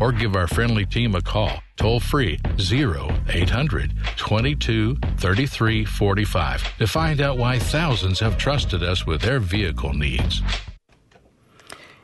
or 0.00 0.10
give 0.10 0.34
our 0.34 0.48
friendly 0.48 0.88
team 0.88 1.14
a 1.14 1.22
call 1.22 1.60
toll 1.76 2.00
free 2.00 2.40
0800 2.56 3.92
22 4.16 4.96
33 5.16 5.84
45 5.84 6.78
to 6.78 6.86
find 6.88 7.20
out 7.20 7.38
why 7.38 7.60
thousands 7.60 8.20
have 8.20 8.36
trusted 8.36 8.82
us 8.82 9.06
with 9.06 9.20
their 9.22 9.38
vehicle 9.38 9.92
needs. 9.92 10.42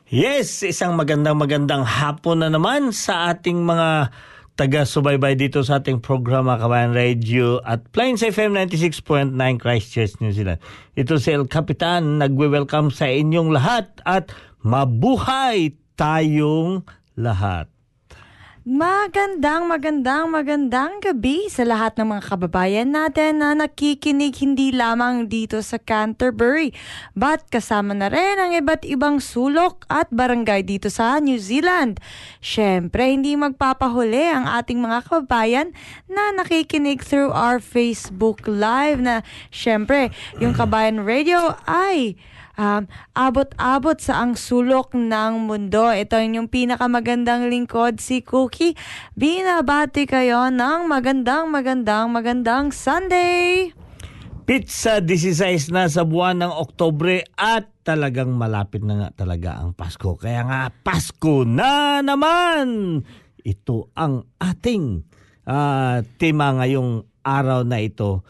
Yes, 0.06 0.62
isang 0.62 0.94
magandang 0.94 1.34
magandang 1.34 1.82
hapon 1.82 2.46
na 2.46 2.48
naman 2.48 2.94
sa 2.94 3.34
ating 3.34 3.58
mga 3.58 4.14
taga-subaybay 4.56 5.36
dito 5.36 5.60
sa 5.60 5.82
ating 5.82 6.00
programa 6.00 6.56
Kabayan 6.56 6.96
Radio 6.96 7.60
at 7.60 7.84
Plains 7.92 8.24
FM 8.24 8.56
96.9 8.56 9.34
Christchurch, 9.60 10.16
New 10.24 10.32
Zealand. 10.32 10.62
Ito 10.96 11.20
si 11.20 11.36
El 11.36 11.44
Capitan, 11.50 12.22
nagwe-welcome 12.22 12.88
sa 12.88 13.10
inyong 13.10 13.52
lahat 13.52 14.00
at 14.08 14.32
mabuhay 14.64 15.76
tayong 16.00 16.88
lahat. 17.20 17.68
Magandang, 18.66 19.70
magandang, 19.70 20.26
magandang 20.26 20.98
gabi 20.98 21.46
sa 21.46 21.62
lahat 21.62 21.94
ng 22.02 22.18
mga 22.18 22.22
kababayan 22.34 22.90
natin 22.90 23.38
na 23.38 23.54
nakikinig 23.54 24.34
hindi 24.42 24.74
lamang 24.74 25.30
dito 25.30 25.62
sa 25.62 25.78
Canterbury, 25.78 26.74
but 27.14 27.46
kasama 27.46 27.94
na 27.94 28.10
rin 28.10 28.42
ang 28.42 28.58
iba't 28.58 28.82
ibang 28.82 29.22
sulok 29.22 29.86
at 29.86 30.10
barangay 30.10 30.66
dito 30.66 30.90
sa 30.90 31.22
New 31.22 31.38
Zealand. 31.38 32.02
Siyempre, 32.42 33.06
hindi 33.06 33.38
magpapahuli 33.38 34.34
ang 34.34 34.50
ating 34.50 34.82
mga 34.82 35.14
kababayan 35.14 35.70
na 36.10 36.34
nakikinig 36.34 37.06
through 37.06 37.30
our 37.30 37.62
Facebook 37.62 38.50
Live 38.50 38.98
na 38.98 39.22
siyempre, 39.54 40.10
yung 40.42 40.58
Kabayan 40.58 41.06
Radio 41.06 41.54
ay 41.70 42.18
um, 42.56 42.88
abot-abot 43.12 43.96
sa 44.00 44.24
ang 44.24 44.34
sulok 44.34 44.96
ng 44.96 45.46
mundo. 45.46 45.92
Ito 45.92 46.18
yung 46.18 46.48
pinakamagandang 46.50 47.52
lingkod, 47.52 48.00
si 48.00 48.24
Cookie. 48.24 48.74
Binabati 49.14 50.08
kayo 50.08 50.48
ng 50.50 50.88
magandang, 50.88 51.52
magandang, 51.52 52.10
magandang 52.10 52.72
Sunday! 52.72 53.70
Pizza 54.46 55.02
16 55.02 55.74
na 55.74 55.90
sa 55.90 56.06
buwan 56.06 56.38
ng 56.38 56.52
Oktobre 56.54 57.26
at 57.34 57.66
talagang 57.82 58.30
malapit 58.30 58.78
na 58.78 58.94
nga 58.94 59.26
talaga 59.26 59.58
ang 59.58 59.74
Pasko. 59.74 60.14
Kaya 60.14 60.46
nga, 60.46 60.60
Pasko 60.70 61.42
na 61.42 61.98
naman! 61.98 63.02
Ito 63.42 63.90
ang 63.98 64.22
ating 64.38 65.02
uh, 65.50 65.98
tema 66.14 66.54
ngayong 66.62 67.02
araw 67.26 67.66
na 67.66 67.82
ito 67.82 68.22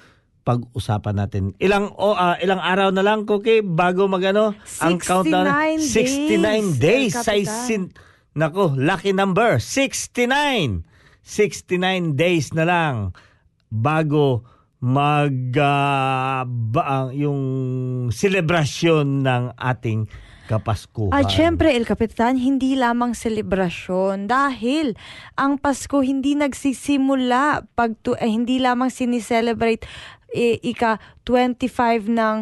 pag-usapan 0.47 1.15
natin. 1.19 1.43
Ilang 1.59 1.91
o 1.99 2.15
uh, 2.15 2.39
ilang 2.39 2.63
araw 2.63 2.95
na 2.95 3.03
lang 3.03 3.27
Cookie 3.27 3.67
bago 3.67 4.07
magano 4.07 4.55
ang 4.79 5.03
countdown 5.03 5.83
69 5.83 6.79
days. 6.79 7.19
sa 7.19 7.35
sin 7.43 7.91
Nako, 8.37 8.77
lucky 8.79 9.11
number 9.11 9.59
69. 9.59 10.87
69 11.27 12.15
days 12.15 12.55
na 12.55 12.63
lang 12.63 12.95
bago 13.67 14.47
mag 14.79 15.35
uh, 15.57 16.45
ba, 16.47 17.11
yung 17.11 17.43
selebrasyon 18.15 19.27
ng 19.27 19.43
ating 19.59 20.07
Kapaskuhan. 20.47 21.11
At 21.11 21.35
syempre, 21.35 21.75
El 21.75 21.83
Capitan, 21.83 22.39
hindi 22.39 22.79
lamang 22.79 23.19
selebrasyon 23.19 24.31
dahil 24.31 24.95
ang 25.35 25.59
Pasko 25.59 25.99
hindi 26.07 26.39
nagsisimula 26.39 27.67
pag 27.75 27.99
tu- 27.99 28.15
eh, 28.15 28.31
hindi 28.31 28.63
lamang 28.63 28.87
sinicelebrate 28.87 29.83
eh, 30.37 30.61
ika 30.61 31.01
25 31.25 32.13
ng 32.13 32.37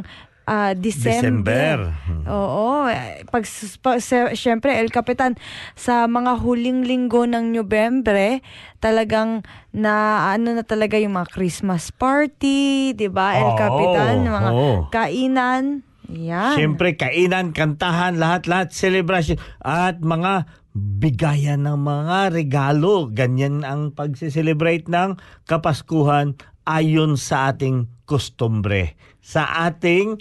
uh, 0.48 0.72
December. 0.76 1.92
December. 1.92 2.28
Oo. 2.28 2.88
Pag, 3.32 3.44
pag 3.80 3.98
syempre, 4.36 4.76
El 4.76 4.92
Capitan, 4.92 5.36
sa 5.74 6.04
mga 6.04 6.40
huling 6.40 6.84
linggo 6.84 7.24
ng 7.24 7.52
Nobyembre, 7.52 8.44
talagang 8.80 9.44
na 9.72 10.26
ano 10.32 10.52
na 10.52 10.64
talaga 10.64 11.00
yung 11.00 11.16
mga 11.16 11.32
Christmas 11.32 11.88
party, 11.90 12.92
'di 12.92 13.08
ba? 13.08 13.40
El 13.40 13.50
Oo, 13.56 13.58
Capitan, 13.58 14.14
mga 14.24 14.50
oo. 14.52 14.72
kainan. 14.92 15.64
Yan. 16.04 16.60
Siyempre, 16.60 17.00
kainan, 17.00 17.56
kantahan, 17.56 18.20
lahat-lahat, 18.20 18.76
celebration, 18.76 19.40
at 19.64 20.04
mga 20.04 20.44
bigayan 20.76 21.64
ng 21.64 21.80
mga 21.80 22.28
regalo. 22.28 23.08
Ganyan 23.08 23.64
ang 23.64 23.94
pagse-celebrate 23.96 24.84
ng 24.90 25.16
Kapaskuhan 25.48 26.36
ayon 26.64 27.16
sa 27.16 27.52
ating 27.52 27.86
kustombre. 28.04 28.96
Sa 29.20 29.44
ating 29.64 30.20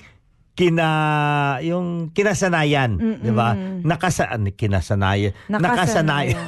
kina 0.53 0.87
yung 1.65 2.13
kinasanayan, 2.13 3.01
'di 3.19 3.33
ba? 3.33 3.57
Nakasa 3.81 4.29
ano, 4.29 4.53
kinasanayan. 4.53 5.33
Nakasanayan. 5.49 6.45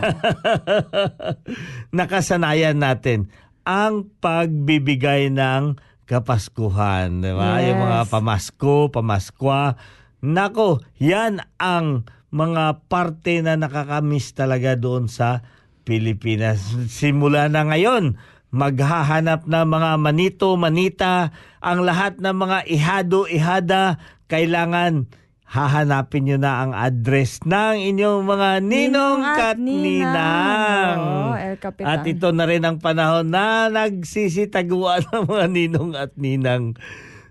Nakasanayan 1.97 2.77
natin 2.77 3.33
ang 3.65 4.05
pagbibigay 4.21 5.33
ng 5.33 5.81
kapaskuhan, 6.05 7.25
'di 7.25 7.33
ba? 7.33 7.65
Yung 7.65 7.81
mga 7.81 8.01
Yes. 8.05 8.11
pamasko, 8.13 8.75
pamaskwa. 8.93 9.73
Nako, 10.21 10.85
yan 11.01 11.41
ang 11.57 12.05
mga 12.29 12.85
parte 12.85 13.41
na 13.41 13.57
nakakamiss 13.57 14.37
talaga 14.37 14.77
doon 14.77 15.09
sa 15.09 15.41
Pilipinas. 15.85 16.61
Simula 16.89 17.45
na 17.49 17.65
ngayon, 17.65 18.17
maghahanap 18.55 19.43
na 19.51 19.67
mga 19.67 19.99
manito, 19.99 20.55
manita, 20.55 21.35
ang 21.59 21.83
lahat 21.83 22.23
ng 22.23 22.31
mga 22.31 22.57
ihado, 22.71 23.27
ihada, 23.27 23.99
kailangan 24.31 25.11
hahanapin 25.45 26.25
nyo 26.25 26.37
na 26.41 26.65
ang 26.65 26.71
address 26.73 27.43
ng 27.45 27.77
inyong 27.93 28.23
mga 28.25 28.49
ninong 28.65 29.21
Ninong 29.21 29.21
at 29.21 29.57
ninang. 29.61 30.99
El 31.37 31.55
Capitan. 31.61 31.85
At 31.85 32.01
ito 32.07 32.27
na 32.33 32.45
rin 32.49 32.63
ang 32.65 32.81
panahon 32.81 33.29
na 33.29 33.69
nagsisitaguan 33.69 35.05
ng 35.11 35.23
mga 35.29 35.45
ninong 35.51 35.91
at 35.93 36.11
ninang 36.17 36.73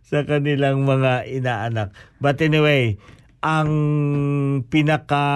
sa 0.05 0.23
kanilang 0.23 0.87
mga 0.87 1.27
inaanak. 1.27 1.91
But 2.23 2.39
anyway, 2.45 3.01
ang 3.43 3.71
pinaka 4.71 5.27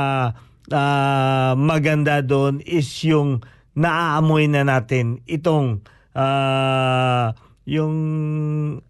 ah, 0.70 1.52
maganda 1.58 2.22
doon 2.22 2.62
is 2.62 2.86
yung 3.02 3.42
naaamoy 3.78 4.50
na 4.50 4.66
natin 4.66 5.22
itong 5.24 5.86
ah, 6.12 7.30
yung 7.62 7.94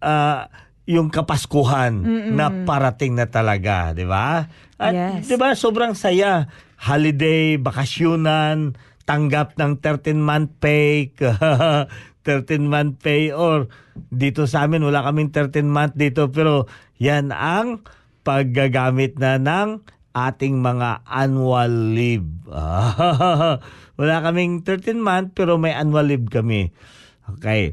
ah, 0.01 0.49
yung 0.89 1.13
kapaskuhan 1.13 2.01
na 2.33 2.49
parating 2.65 3.13
na 3.13 3.29
talaga, 3.29 3.93
'di 3.93 4.09
ba? 4.09 4.49
At 4.81 4.93
Yes. 4.93 5.29
'di 5.29 5.37
ba 5.37 5.53
sobrang 5.53 5.93
saya, 5.93 6.49
holiday, 6.81 7.61
bakasyunan, 7.61 8.73
tanggap 9.05 9.53
ng 9.61 9.77
13-month 9.77 10.57
pay, 10.57 11.13
13-month 12.25 12.97
pay 12.97 13.29
or 13.29 13.69
dito 14.09 14.49
sa 14.49 14.65
amin 14.65 14.81
wala 14.81 15.05
kaming 15.05 15.29
13-month 15.29 15.93
dito 15.93 16.29
pero 16.31 16.65
yan 16.97 17.29
ang 17.29 17.83
paggagamit 18.21 19.17
na 19.17 19.37
ng 19.37 19.81
ating 20.27 20.59
mga 20.59 21.07
annual 21.07 21.95
leave. 21.95 22.27
wala 23.99 24.15
kaming 24.23 24.67
13-month 24.67 25.31
pero 25.31 25.55
may 25.55 25.71
annual 25.71 26.03
leave 26.03 26.27
kami. 26.27 26.75
Okay. 27.37 27.71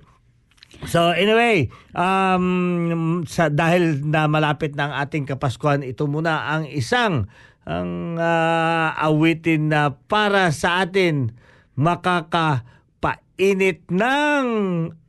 So 0.85 1.11
anyway, 1.11 1.73
um, 1.97 3.25
sa, 3.25 3.49
dahil 3.49 4.05
na 4.05 4.29
malapit 4.29 4.77
na 4.77 4.93
ang 4.93 4.95
ating 5.09 5.25
Kapaskuhan, 5.25 5.81
ito 5.81 6.05
muna 6.05 6.53
ang 6.53 6.69
isang 6.69 7.33
ang 7.67 8.15
ah, 8.23 8.95
awitin 8.95 9.75
na 9.75 9.99
para 10.07 10.55
sa 10.55 10.87
atin 10.87 11.35
makakapainit 11.75 13.83
ng 13.91 14.47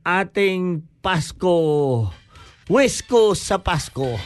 ating 0.02 0.82
Pasko. 0.98 2.10
Wisko 2.66 3.38
sa 3.38 3.62
Pasko. 3.62 4.18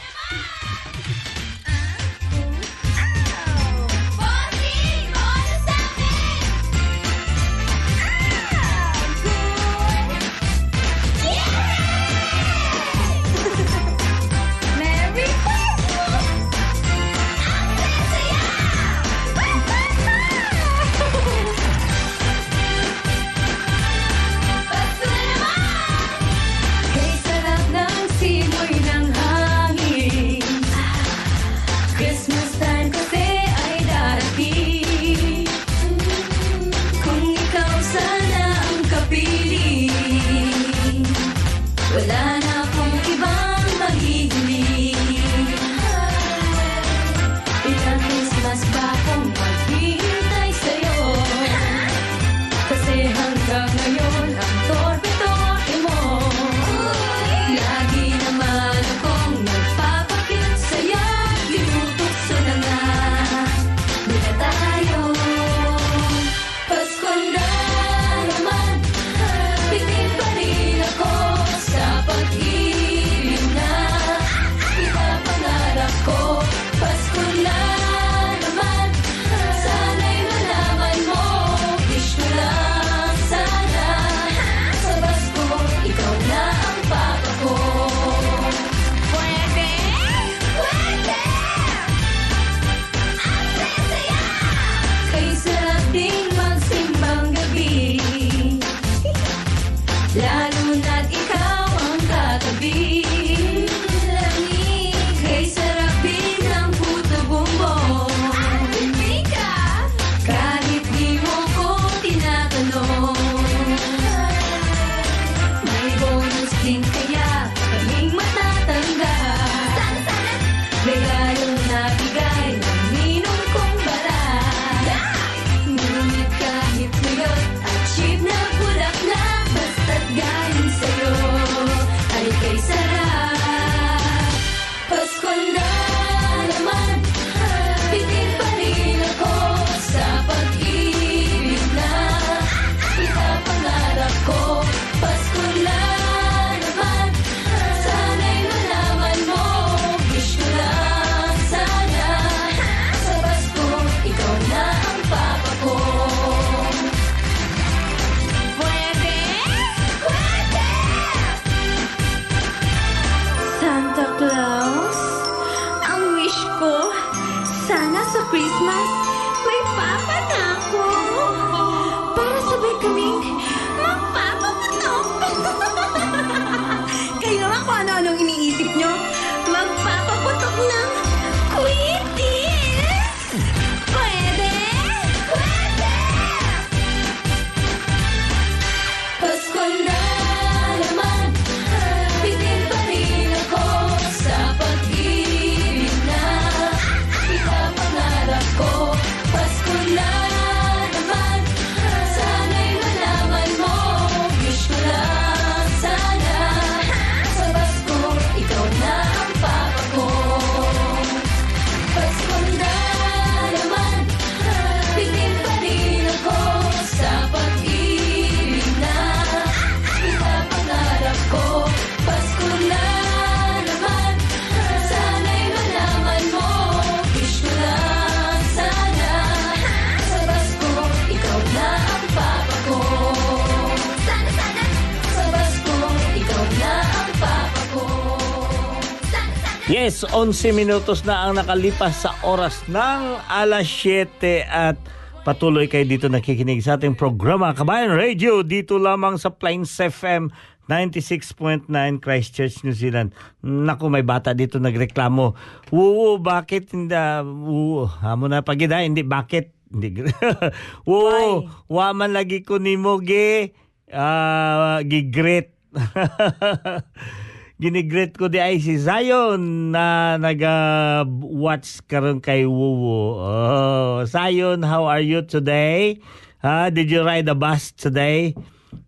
Yes, 239.72 240.04
11 240.04 240.52
minutos 240.52 241.00
na 241.08 241.24
ang 241.24 241.40
nakalipas 241.40 242.04
sa 242.04 242.12
oras 242.28 242.60
ng 242.68 243.16
alas 243.24 243.64
7 243.64 244.44
at 244.44 244.76
patuloy 245.24 245.64
kayo 245.64 245.88
dito 245.88 246.12
nakikinig 246.12 246.60
sa 246.60 246.76
ating 246.76 246.92
programa 246.92 247.56
Kabayan 247.56 247.96
Radio 247.96 248.44
dito 248.44 248.76
lamang 248.76 249.16
sa 249.16 249.32
Plains 249.32 249.72
FM 249.72 250.28
96.9 250.68 251.72
Christchurch, 252.04 252.60
New 252.68 252.76
Zealand. 252.76 253.16
Naku, 253.40 253.88
may 253.88 254.04
bata 254.04 254.36
dito 254.36 254.60
nagreklamo. 254.60 255.32
Wuwo, 255.72 256.20
bakit 256.20 256.76
hindi, 256.76 256.92
wuwo, 257.24 257.88
hamo 257.88 258.28
na 258.28 258.44
pagida, 258.44 258.84
hindi, 258.84 259.00
bakit? 259.00 259.56
Hindi, 259.72 260.04
wuwo, 260.84 261.48
wa 261.48 261.88
man 261.96 262.12
lagi 262.12 262.44
ko 262.44 262.60
ni 262.60 262.76
mo, 262.76 263.00
ge, 263.00 263.56
ah, 263.88 264.84
gigret. 264.84 265.48
Ginigret 267.60 268.16
ko 268.16 268.32
di 268.32 268.40
ay 268.40 268.56
si 268.56 268.80
Zion 268.80 269.72
na 269.76 270.16
naga-watch 270.16 271.84
karon 271.84 272.24
kay 272.24 272.48
Wuwo. 272.48 273.20
Oh, 273.20 273.96
Zion, 274.08 274.64
how 274.64 274.88
are 274.88 275.04
you 275.04 275.20
today? 275.20 276.00
Ha, 276.40 276.72
did 276.72 276.88
you 276.88 277.04
ride 277.04 277.28
a 277.28 277.36
bus 277.36 277.70
today? 277.76 278.32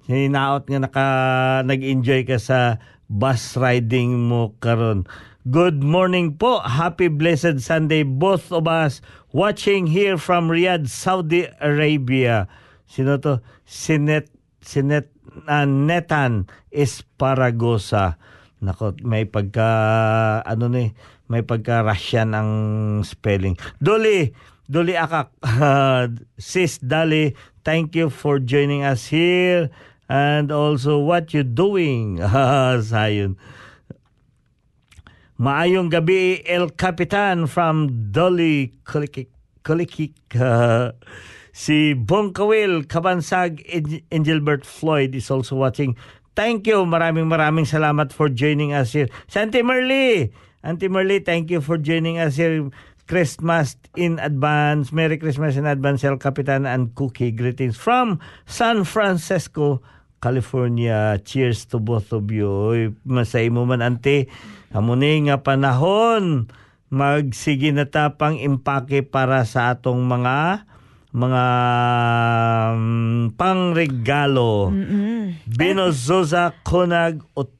Hinaot 0.08 0.64
nga 0.64 0.80
naka 0.80 1.06
nag-enjoy 1.68 2.24
ka 2.24 2.40
sa 2.40 2.80
bus 3.12 3.60
riding 3.60 4.16
mo 4.32 4.56
karon. 4.64 5.04
Good 5.44 5.84
morning 5.84 6.40
po. 6.40 6.64
Happy 6.64 7.12
blessed 7.12 7.60
Sunday 7.60 8.00
both 8.00 8.48
of 8.48 8.64
us 8.64 9.04
watching 9.28 9.84
here 9.84 10.16
from 10.16 10.48
Riyadh, 10.48 10.88
Saudi 10.88 11.44
Arabia. 11.60 12.48
Sino 12.88 13.20
to? 13.20 13.44
Sinet 13.68 14.32
Sinet 14.64 15.12
uh, 15.44 15.68
Netan 15.68 16.48
Esparagosa. 16.72 18.16
Nako, 18.64 18.96
may 19.04 19.28
pagka 19.28 19.68
ano 20.48 20.72
ni, 20.72 20.96
may 21.28 21.44
pagka 21.44 21.84
Russian 21.84 22.32
ang 22.32 22.50
spelling. 23.04 23.60
Doli, 23.76 24.32
Doli 24.64 24.96
Akak, 24.96 25.36
sis 26.40 26.80
Dali, 26.80 27.36
thank 27.60 27.92
you 27.92 28.08
for 28.08 28.40
joining 28.40 28.80
us 28.80 29.12
here 29.12 29.68
and 30.08 30.48
also 30.48 30.98
what 30.98 31.36
you 31.36 31.44
doing. 31.44 32.18
Sayon. 32.88 33.36
Maayong 35.34 35.90
gabi, 35.90 36.46
El 36.46 36.70
Capitan 36.70 37.50
from 37.50 38.10
Dolly 38.12 38.72
Kulikik. 38.86 39.28
Kulikik. 39.66 40.14
Uh, 40.38 40.92
si 41.52 41.94
Bongkawil 41.94 42.86
Kabansag 42.86 43.66
Angelbert 44.12 44.64
Floyd 44.64 45.14
is 45.14 45.30
also 45.30 45.56
watching. 45.56 45.96
Thank 46.34 46.66
you. 46.66 46.82
Maraming 46.82 47.30
maraming 47.30 47.66
salamat 47.66 48.10
for 48.10 48.26
joining 48.26 48.74
us 48.74 48.90
here. 48.90 49.06
Si 49.30 49.38
Auntie 49.38 49.62
Merly. 49.62 50.34
Auntie 50.66 50.90
Merly, 50.90 51.22
thank 51.22 51.46
you 51.54 51.62
for 51.62 51.78
joining 51.78 52.18
us 52.18 52.34
here. 52.34 52.70
Christmas 53.04 53.76
in 53.94 54.16
advance. 54.18 54.90
Merry 54.90 55.20
Christmas 55.20 55.54
in 55.54 55.68
advance, 55.68 56.02
El 56.02 56.16
Capitan 56.16 56.64
and 56.64 56.96
Cookie. 56.96 57.30
Greetings 57.30 57.76
from 57.76 58.18
San 58.48 58.82
Francisco, 58.82 59.84
California. 60.24 61.20
Cheers 61.20 61.68
to 61.70 61.78
both 61.78 62.10
of 62.16 62.32
you. 62.32 62.48
Oy, 62.48 62.96
masay 63.04 63.52
mo 63.52 63.68
man, 63.68 63.84
ante. 63.84 64.26
Hamunin 64.72 65.28
nga 65.28 65.44
panahon. 65.44 66.48
Magsige 66.88 67.74
na 67.76 67.84
tapang 67.84 68.40
impake 68.40 69.04
para 69.04 69.44
sa 69.44 69.74
atong 69.76 70.00
mga 70.06 70.64
mga 71.14 71.44
um, 72.74 73.30
pangregalo. 73.38 74.74
Binozoza 75.46 76.52
Konag 76.66 77.22
Ot- 77.38 77.54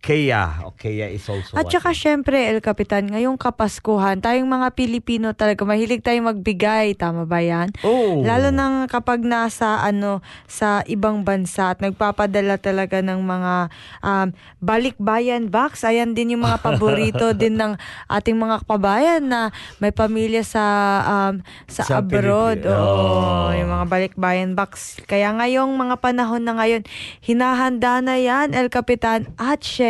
Okeya. 0.00 0.64
Okeya 0.64 1.12
is 1.12 1.28
also 1.28 1.52
At 1.52 1.68
saka 1.68 1.92
syempre, 1.92 2.48
El 2.48 2.64
Capitan, 2.64 3.04
ngayong 3.04 3.36
Kapaskuhan, 3.36 4.24
tayong 4.24 4.48
mga 4.48 4.72
Pilipino 4.72 5.36
talaga, 5.36 5.60
mahilig 5.68 6.00
tayong 6.00 6.24
magbigay. 6.32 6.96
Tama 6.96 7.28
ba 7.28 7.44
yan? 7.44 7.68
Oh. 7.84 8.24
Lalo 8.24 8.48
nang 8.48 8.88
kapag 8.88 9.20
nasa 9.20 9.84
ano 9.84 10.24
sa 10.48 10.80
ibang 10.88 11.20
bansa 11.20 11.76
at 11.76 11.84
nagpapadala 11.84 12.56
talaga 12.56 13.04
ng 13.04 13.20
mga 13.20 13.68
um, 14.00 14.28
balikbayan 14.64 15.52
box. 15.52 15.84
Ayan 15.84 16.16
din 16.16 16.32
yung 16.32 16.48
mga 16.48 16.58
paborito 16.64 17.36
din 17.36 17.60
ng 17.60 17.76
ating 18.08 18.40
mga 18.40 18.64
kababayan 18.64 19.20
na 19.20 19.52
may 19.84 19.92
pamilya 19.92 20.40
sa 20.40 20.64
um, 21.04 21.44
sa, 21.68 21.84
Sa 21.84 22.00
abroad. 22.00 22.64
Pilip- 22.64 22.72
Oo, 22.72 23.08
Oh. 23.20 23.52
yung 23.52 23.68
mga 23.68 23.84
balikbayan 23.84 24.56
box. 24.56 24.96
Kaya 25.04 25.28
ngayong 25.36 25.76
mga 25.76 26.00
panahon 26.00 26.40
na 26.40 26.56
ngayon, 26.56 26.88
hinahanda 27.20 28.00
na 28.00 28.16
yan, 28.16 28.56
El 28.56 28.72
Capitan. 28.72 29.28
At 29.36 29.60
syempre, 29.60 29.89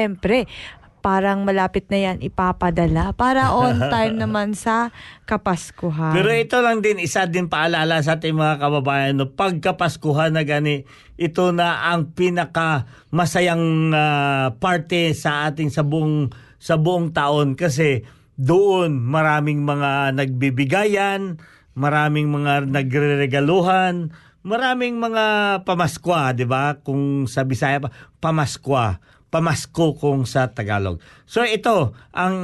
parang 1.01 1.49
malapit 1.49 1.89
na 1.89 1.99
yan 1.99 2.19
ipapadala 2.21 3.17
para 3.17 3.57
on 3.57 3.81
time 3.93 4.21
naman 4.21 4.53
sa 4.53 4.93
Kapaskuhan. 5.25 6.13
Pero 6.13 6.31
ito 6.31 6.61
lang 6.61 6.85
din, 6.85 7.01
isa 7.01 7.25
din 7.25 7.49
paalala 7.49 8.05
sa 8.05 8.21
ating 8.21 8.37
mga 8.37 8.61
kababayan, 8.61 9.17
no, 9.17 9.33
pagkapaskuhan 9.33 10.37
na 10.37 10.45
gani, 10.45 10.85
ito 11.17 11.51
na 11.51 11.91
ang 11.91 12.13
pinaka 12.13 12.87
masayang 13.11 13.91
ah, 13.97 14.55
parte 14.61 15.17
sa 15.17 15.49
ating 15.49 15.73
sa 15.73 15.83
buong, 15.83 16.31
sa 16.61 16.77
buong 16.77 17.11
taon 17.17 17.57
kasi 17.57 18.05
doon 18.37 19.01
maraming 19.01 19.65
mga 19.65 20.17
nagbibigayan, 20.17 21.41
maraming 21.77 22.29
mga 22.29 22.69
nagreregaluhan, 22.69 24.13
maraming 24.43 24.97
mga 24.97 25.25
pamaskwa, 25.69 26.33
'di 26.33 26.49
ba? 26.49 26.81
Kung 26.81 27.29
sa 27.29 27.45
Bisaya 27.45 27.81
pa, 27.81 27.93
pamaskwa 28.19 28.99
pamasko 29.31 29.95
kung 29.95 30.27
sa 30.27 30.51
Tagalog. 30.51 30.99
So 31.25 31.47
ito 31.47 31.95
ang 32.11 32.37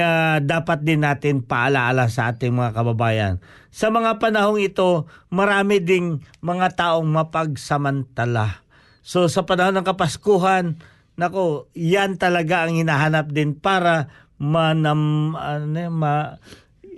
ah, 0.00 0.40
dapat 0.40 0.80
din 0.82 1.04
natin 1.04 1.44
paalaala 1.44 2.08
sa 2.08 2.32
ating 2.32 2.56
mga 2.56 2.72
kababayan. 2.72 3.34
Sa 3.72 3.92
mga 3.92 4.20
panahong 4.20 4.60
ito, 4.60 5.08
marami 5.28 5.80
ding 5.80 6.24
mga 6.40 6.76
taong 6.76 7.08
mapagsamantala. 7.08 8.64
So 9.04 9.28
sa 9.28 9.44
panahon 9.44 9.76
ng 9.76 9.86
Kapaskuhan, 9.86 10.80
nako, 11.20 11.68
yan 11.76 12.16
talaga 12.16 12.64
ang 12.64 12.80
hinahanap 12.80 13.28
din 13.28 13.52
para 13.56 14.08
manam 14.40 15.32
ano, 15.36 15.88
ma, 15.92 16.40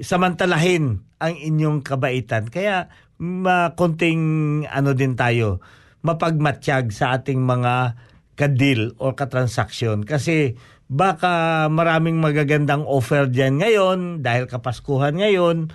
samantalahin 0.00 1.02
ang 1.18 1.34
inyong 1.34 1.82
kabaitan. 1.82 2.46
Kaya 2.48 2.86
ma, 3.18 3.74
konting 3.74 4.22
ano 4.70 4.94
din 4.94 5.18
tayo, 5.18 5.58
mapagmatsyag 6.04 6.92
sa 6.92 7.18
ating 7.18 7.40
mga 7.42 7.96
kadil 8.34 8.92
or 8.98 9.12
katransaksyon 9.12 10.02
kasi 10.02 10.58
baka 10.84 11.64
maraming 11.66 12.18
magagandang 12.18 12.84
offer 12.84 13.24
diyan 13.24 13.54
ngayon 13.56 13.98
dahil 14.20 14.44
kapaskuhan 14.44 15.14
ngayon 15.14 15.70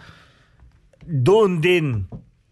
doon 1.02 1.60
din 1.60 2.06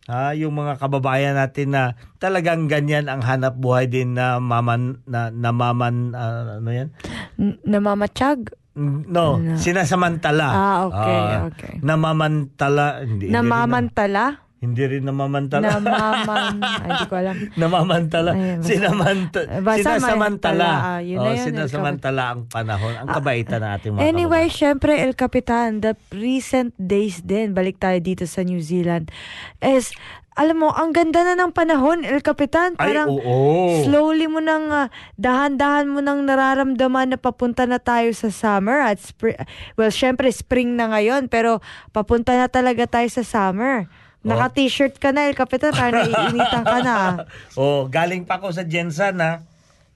ha 0.07 0.31
yung 0.31 0.55
mga 0.55 0.79
kababayan 0.79 1.35
natin 1.35 1.75
na 1.75 1.83
talagang 2.15 2.65
ganyan 2.65 3.05
ang 3.05 3.19
hanap 3.19 3.59
buhay 3.59 3.85
din 3.85 4.15
na 4.15 4.39
maman 4.39 5.03
na 5.03 5.27
namaman 5.27 6.15
ah, 6.15 6.57
ano 6.57 6.69
yan 6.71 6.89
N- 7.35 7.59
namamatsyag? 7.61 8.47
no 8.77 9.35
sinasamantala 9.57 10.47
Ah, 10.47 10.77
okay, 10.85 11.17
Ah, 11.17 11.39
okay. 11.45 11.73
namamantala 11.81 13.03
hindi, 13.03 13.27
na- 13.27 13.41
Namamantala? 13.41 14.25
hindi 14.31 14.46
rin 14.61 15.05
namamantala 15.05 15.77
Namaman... 15.77 16.57
Ay, 16.57 16.89
di 16.97 17.05
ko 17.05 17.15
alam. 17.15 17.35
namamantala 17.61 18.31
Ay, 18.33 18.57
basta- 18.57 18.69
sinamanta 18.73 19.39
Basta 19.61 19.79
sinasamantala 20.01 20.65
may- 20.65 20.81
ah, 20.81 20.99
yun 20.99 21.17
na 21.21 21.29
oh, 21.29 21.33
yun, 21.37 21.45
sinasamantala 21.45 22.23
ang 22.33 22.41
panahon 22.49 22.93
ang 22.97 23.07
kabaitan 23.07 23.61
ng 23.61 23.71
ating 23.77 23.91
mga 23.93 24.01
Anyway, 24.01 24.45
kababayan. 24.49 24.57
syempre, 24.57 24.91
El 24.97 25.13
Capitan, 25.13 25.69
the 25.79 25.93
recent 26.09 26.73
days 26.75 27.21
din, 27.21 27.53
balik 27.53 27.77
tayo 27.77 28.01
dito 28.01 28.25
sa 28.25 28.41
New 28.41 28.57
Zealand, 28.57 29.13
is, 29.61 29.93
alam 30.33 30.61
mo, 30.61 30.69
ang 30.69 30.93
ganda 30.93 31.21
na 31.21 31.33
ng 31.33 31.49
panahon, 31.49 32.05
El 32.05 32.21
Capitan. 32.21 32.77
ay 32.77 32.93
Parang 32.93 33.09
oo 33.09 33.81
slowly 33.85 34.25
mo 34.25 34.37
nang, 34.37 34.69
ah, 34.69 34.89
dahan-dahan 35.17 35.89
mo 35.89 36.01
nang 36.01 36.25
nararamdaman 36.25 37.13
na 37.13 37.17
papunta 37.17 37.65
na 37.65 37.77
tayo 37.77 38.09
sa 38.13 38.29
summer 38.29 38.81
at 38.81 38.97
spring. 38.97 39.37
Well, 39.77 39.89
syempre, 39.89 40.29
spring 40.29 40.77
na 40.77 40.89
ngayon, 40.89 41.29
pero 41.29 41.61
papunta 41.89 42.33
na 42.33 42.49
talaga 42.49 42.85
tayo 42.85 43.09
sa 43.09 43.21
summer. 43.21 43.85
Naka-t-shirt 44.25 44.97
ka 44.97 45.13
na, 45.13 45.29
El 45.29 45.37
Capitan, 45.37 45.73
parang 45.75 46.05
naiinitan 46.07 46.63
ka 46.65 46.79
na. 46.81 46.95
oh 47.59 47.85
galing 47.91 48.25
pa 48.25 48.41
ako 48.41 48.53
sa 48.53 48.65
Jensen 48.65 49.21
ha 49.21 49.45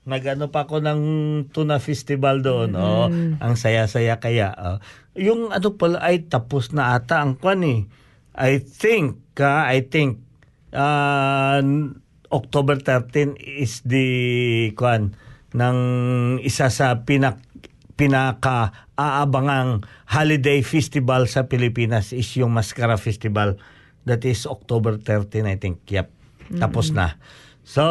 Nagano 0.02 0.50
pa 0.50 0.66
ako 0.66 0.82
ng 0.82 1.02
tuna 1.54 1.78
festival 1.78 2.42
doon. 2.42 2.74
Oh, 2.74 3.06
ang 3.38 3.54
saya-saya 3.54 4.18
kaya. 4.18 4.50
oh. 4.58 4.78
yung 5.14 5.54
ano 5.54 5.78
pala 5.78 6.02
ay 6.02 6.26
tapos 6.26 6.74
na 6.74 6.98
ata 6.98 7.22
ang 7.22 7.38
kwan 7.38 7.62
eh. 7.62 7.86
I 8.34 8.58
think, 8.58 9.22
ah, 9.38 9.70
I 9.70 9.86
think 9.86 10.18
ah, 10.74 11.62
October 12.34 12.82
13 12.82 13.38
is 13.38 13.86
the 13.86 14.06
kwan 14.74 15.14
ng 15.54 15.78
isa 16.42 16.66
sa 16.72 17.06
pinak 17.06 17.38
pinaka 17.94 18.74
aabangang 18.98 19.86
holiday 20.10 20.66
festival 20.66 21.30
sa 21.30 21.46
Pilipinas 21.46 22.10
is 22.10 22.26
yung 22.34 22.50
Mascara 22.50 22.98
Festival. 22.98 23.54
That 24.04 24.26
is 24.26 24.44
October 24.48 24.98
13, 24.98 25.46
I 25.46 25.56
think. 25.56 25.86
Yep. 25.86 26.10
Tapos 26.58 26.90
na. 26.90 27.16
So, 27.62 27.84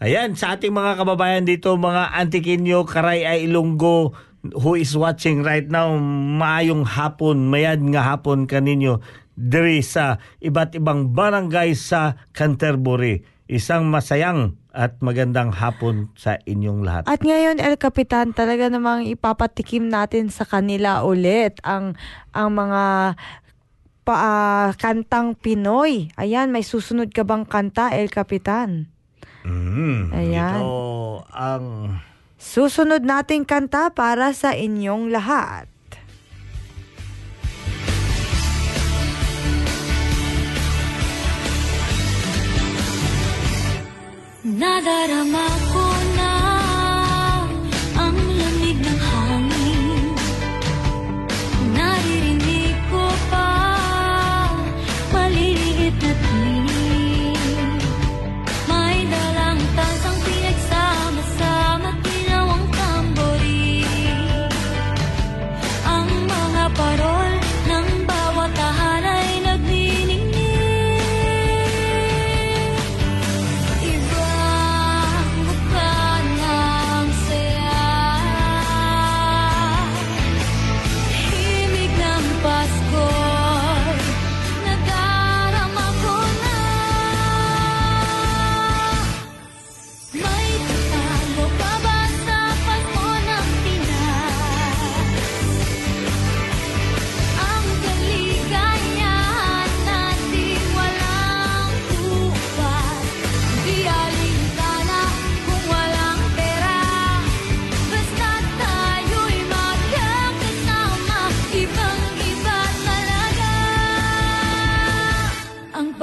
ayan, 0.00 0.32
sa 0.34 0.56
ating 0.56 0.72
mga 0.72 1.04
kababayan 1.04 1.44
dito, 1.44 1.76
mga 1.76 2.16
Antiquinyo, 2.16 2.88
Karay 2.88 3.28
ay 3.28 3.38
Ilonggo, 3.44 4.16
who 4.56 4.76
is 4.76 4.96
watching 4.96 5.44
right 5.44 5.68
now, 5.68 5.92
maayong 6.40 6.84
hapon, 6.84 7.48
mayad 7.52 7.80
nga 7.84 8.16
hapon 8.16 8.48
kaninyo 8.48 9.00
diri 9.34 9.82
sa 9.84 10.20
iba't 10.40 10.76
ibang 10.78 11.12
barangay 11.12 11.76
sa 11.76 12.16
Canterbury. 12.32 13.24
Isang 13.44 13.92
masayang 13.92 14.56
at 14.72 14.98
magandang 15.04 15.52
hapon 15.52 16.10
sa 16.16 16.40
inyong 16.48 16.80
lahat. 16.82 17.02
At 17.06 17.20
ngayon, 17.20 17.60
El 17.60 17.76
Capitan, 17.76 18.32
talaga 18.32 18.72
namang 18.72 19.04
ipapatikim 19.04 19.86
natin 19.86 20.32
sa 20.32 20.48
kanila 20.48 21.04
ulit 21.04 21.60
ang 21.60 21.94
ang 22.32 22.50
mga 22.56 23.14
pa, 24.04 24.14
ah, 24.14 24.68
kantang 24.76 25.34
Pinoy. 25.34 26.12
Ayan, 26.20 26.52
may 26.52 26.62
susunod 26.62 27.10
ka 27.10 27.24
bang 27.24 27.48
kanta, 27.48 27.90
El 27.96 28.12
Capitan? 28.12 28.92
Mm, 29.44 30.12
Ayan. 30.12 30.60
Ito 30.60 30.72
ang 31.32 31.66
Susunod 32.44 33.00
nating 33.08 33.48
kanta 33.48 33.88
para 33.88 34.36
sa 34.36 34.52
inyong 34.52 35.08
lahat. 35.08 35.64
Nadarama 44.44 45.48
ko 45.72 45.84
na 45.88 46.13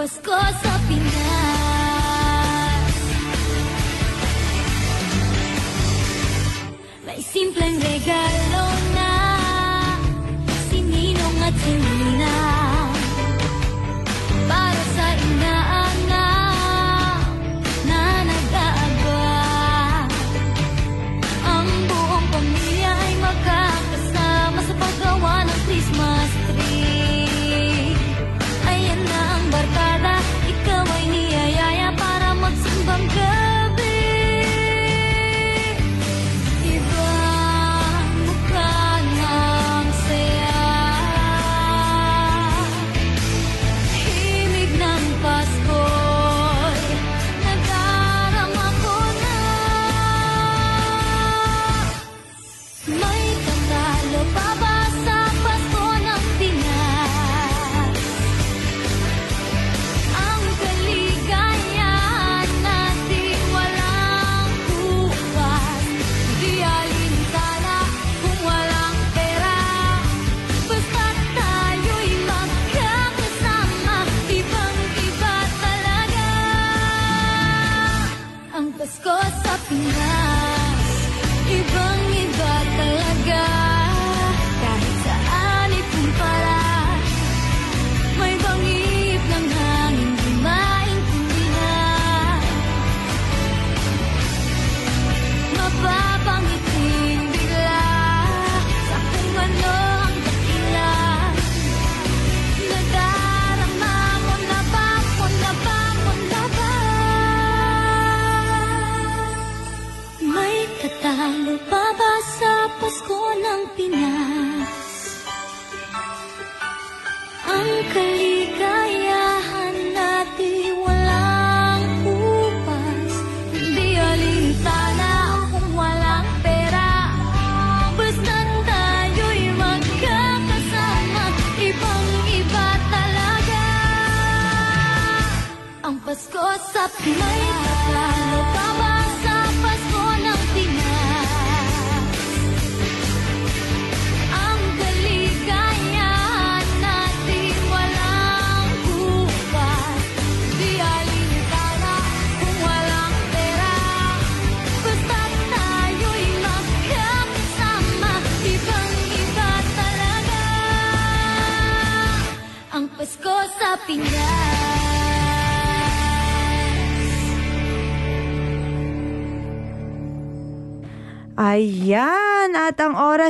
Pasko 0.02 0.34
sa 0.34 0.74
Pinas. 0.90 1.14
May 7.06 7.22
simpleng 7.22 7.78
regalo 7.78 8.66
na 8.98 9.14
Si 10.74 10.82
Ninong 10.82 11.38
at 11.46 11.54
si 11.54 11.74
Nina 11.78 12.61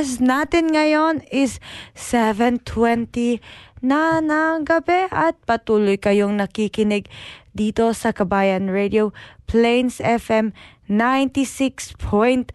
oras 0.02 0.18
natin 0.18 0.74
ngayon 0.74 1.22
is 1.30 1.62
7.20 1.94 3.38
na 3.86 4.18
ng 4.18 4.66
gabi 4.66 5.06
at 5.14 5.38
patuloy 5.46 5.94
kayong 5.94 6.42
nakikinig 6.42 7.06
dito 7.54 7.86
sa 7.94 8.10
Kabayan 8.10 8.66
Radio 8.66 9.14
Plains 9.46 10.02
FM 10.02 10.50
96.9. 10.90 12.50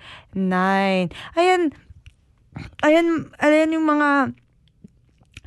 Ayan, 1.40 1.62
ayan, 2.84 3.08
ayan 3.40 3.76
yung 3.80 3.88
mga 3.96 4.36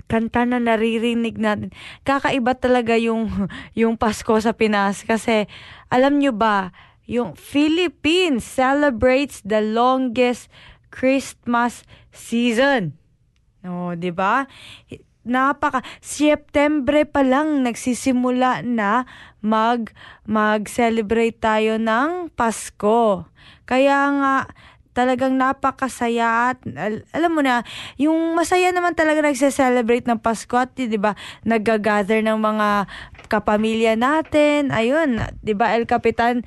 kanta 0.09 0.49
na 0.49 0.57
naririnig 0.57 1.37
natin. 1.37 1.69
Kakaiba 2.09 2.57
talaga 2.57 2.97
yung 2.97 3.29
yung 3.77 4.01
Pasko 4.01 4.41
sa 4.41 4.57
Pinas 4.57 5.05
kasi 5.05 5.45
alam 5.93 6.17
nyo 6.17 6.33
ba, 6.33 6.73
yung 7.05 7.37
Philippines 7.37 8.41
celebrates 8.47 9.45
the 9.45 9.61
longest 9.61 10.49
Christmas 10.93 11.87
season. 12.11 12.99
No, 13.65 13.97
'di 13.97 14.13
ba? 14.13 14.45
Napaka 15.21 15.85
September 16.01 17.05
pa 17.05 17.21
lang 17.21 17.61
nagsisimula 17.61 18.65
na 18.65 19.05
mag 19.45 19.93
mag-celebrate 20.25 21.37
tayo 21.37 21.77
ng 21.77 22.33
Pasko. 22.33 23.29
Kaya 23.69 23.99
nga 24.17 24.35
talagang 24.91 25.39
napakasaya 25.39 26.55
at 26.55 26.59
al- 26.67 27.07
alam 27.15 27.31
mo 27.31 27.41
na, 27.41 27.63
yung 27.95 28.35
masaya 28.35 28.75
naman 28.75 28.99
talaga 28.99 29.23
nagse-celebrate 29.23 30.05
ng 30.09 30.19
Pasko 30.19 30.59
at 30.59 30.75
'di 30.75 30.99
ba, 30.99 31.15
nagagather 31.47 32.21
ng 32.21 32.39
mga 32.41 32.91
kapamilya 33.31 33.95
natin. 33.95 34.75
Ayun, 34.75 35.23
'di 35.41 35.55
ba, 35.55 35.73
El 35.79 35.87
Capitan 35.87 36.43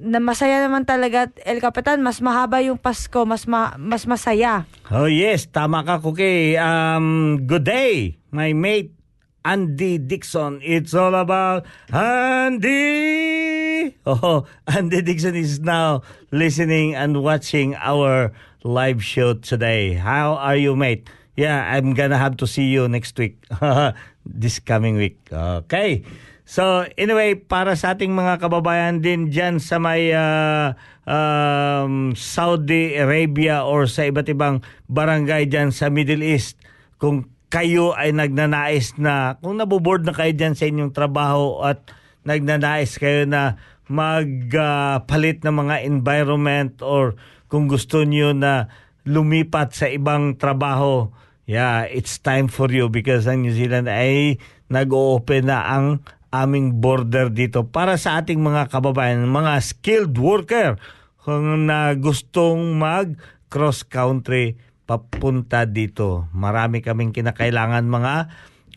na 0.00 0.18
masaya 0.18 0.64
naman 0.64 0.88
talaga 0.88 1.28
El 1.44 1.60
Capitan, 1.60 2.00
mas 2.00 2.24
mahaba 2.24 2.64
yung 2.64 2.80
Pasko, 2.80 3.28
mas 3.28 3.44
ma- 3.44 3.76
mas 3.76 4.08
masaya. 4.08 4.64
Oh 4.88 5.04
yes, 5.04 5.44
tama 5.52 5.84
ka 5.84 6.00
Kuki. 6.00 6.56
Um, 6.56 7.44
good 7.44 7.68
day, 7.68 8.16
my 8.32 8.56
mate 8.56 8.96
Andy 9.44 9.98
Dixon. 9.98 10.60
It's 10.62 10.94
all 10.94 11.14
about 11.14 11.64
Andy. 11.92 13.96
Oh, 14.06 14.44
Andy 14.66 15.02
Dixon 15.02 15.36
is 15.36 15.60
now 15.60 16.02
listening 16.32 16.94
and 16.94 17.22
watching 17.22 17.74
our 17.76 18.32
live 18.64 19.02
show 19.04 19.34
today. 19.34 19.94
How 19.94 20.34
are 20.36 20.56
you, 20.56 20.76
mate? 20.76 21.08
Yeah, 21.36 21.72
I'm 21.76 21.94
gonna 21.94 22.18
have 22.18 22.36
to 22.44 22.46
see 22.46 22.68
you 22.68 22.88
next 22.88 23.16
week. 23.18 23.40
this 24.26 24.58
coming 24.60 24.96
week. 24.96 25.16
Okay. 25.32 26.04
So, 26.50 26.82
anyway, 26.98 27.38
para 27.38 27.78
sa 27.78 27.94
ating 27.94 28.10
mga 28.10 28.42
kababayan 28.42 28.98
din 28.98 29.30
dyan 29.30 29.62
sa 29.62 29.78
may 29.78 30.10
uh, 30.10 30.74
um, 31.06 32.10
Saudi 32.18 32.98
Arabia 32.98 33.62
or 33.62 33.86
sa 33.86 34.10
iba't 34.10 34.26
ibang 34.26 34.58
barangay 34.90 35.46
dyan 35.46 35.70
sa 35.70 35.94
Middle 35.94 36.26
East, 36.26 36.58
kung 36.98 37.30
kayo 37.54 37.94
ay 37.94 38.10
nagnanais 38.10 38.98
na, 38.98 39.38
kung 39.38 39.62
naboboard 39.62 40.02
na 40.02 40.10
kayo 40.10 40.34
dyan 40.34 40.58
sa 40.58 40.66
inyong 40.66 40.90
trabaho 40.90 41.62
at 41.62 41.86
nagnanais 42.26 42.98
kayo 42.98 43.30
na 43.30 43.54
magpalit 43.86 45.46
ng 45.46 45.54
mga 45.54 45.86
environment 45.86 46.82
or 46.82 47.14
kung 47.46 47.70
gusto 47.70 48.02
niyo 48.02 48.34
na 48.34 48.66
lumipat 49.06 49.70
sa 49.70 49.86
ibang 49.86 50.34
trabaho, 50.34 51.14
yeah, 51.46 51.86
it's 51.86 52.18
time 52.18 52.50
for 52.50 52.66
you 52.74 52.90
because 52.90 53.30
ang 53.30 53.46
New 53.46 53.54
Zealand 53.54 53.86
ay 53.86 54.42
nag-open 54.66 55.46
na 55.46 55.62
ang 55.62 56.02
aming 56.30 56.78
border 56.78 57.34
dito 57.34 57.66
para 57.66 57.98
sa 57.98 58.22
ating 58.22 58.38
mga 58.38 58.70
kababayan, 58.70 59.26
mga 59.26 59.58
skilled 59.62 60.14
worker 60.14 60.78
kung 61.20 61.66
na 61.66 61.92
gustong 61.98 62.78
mag 62.78 63.18
cross 63.50 63.82
country 63.82 64.56
papunta 64.86 65.66
dito. 65.66 66.30
Marami 66.34 66.82
kaming 66.82 67.14
kinakailangan 67.14 67.86
mga 67.86 68.14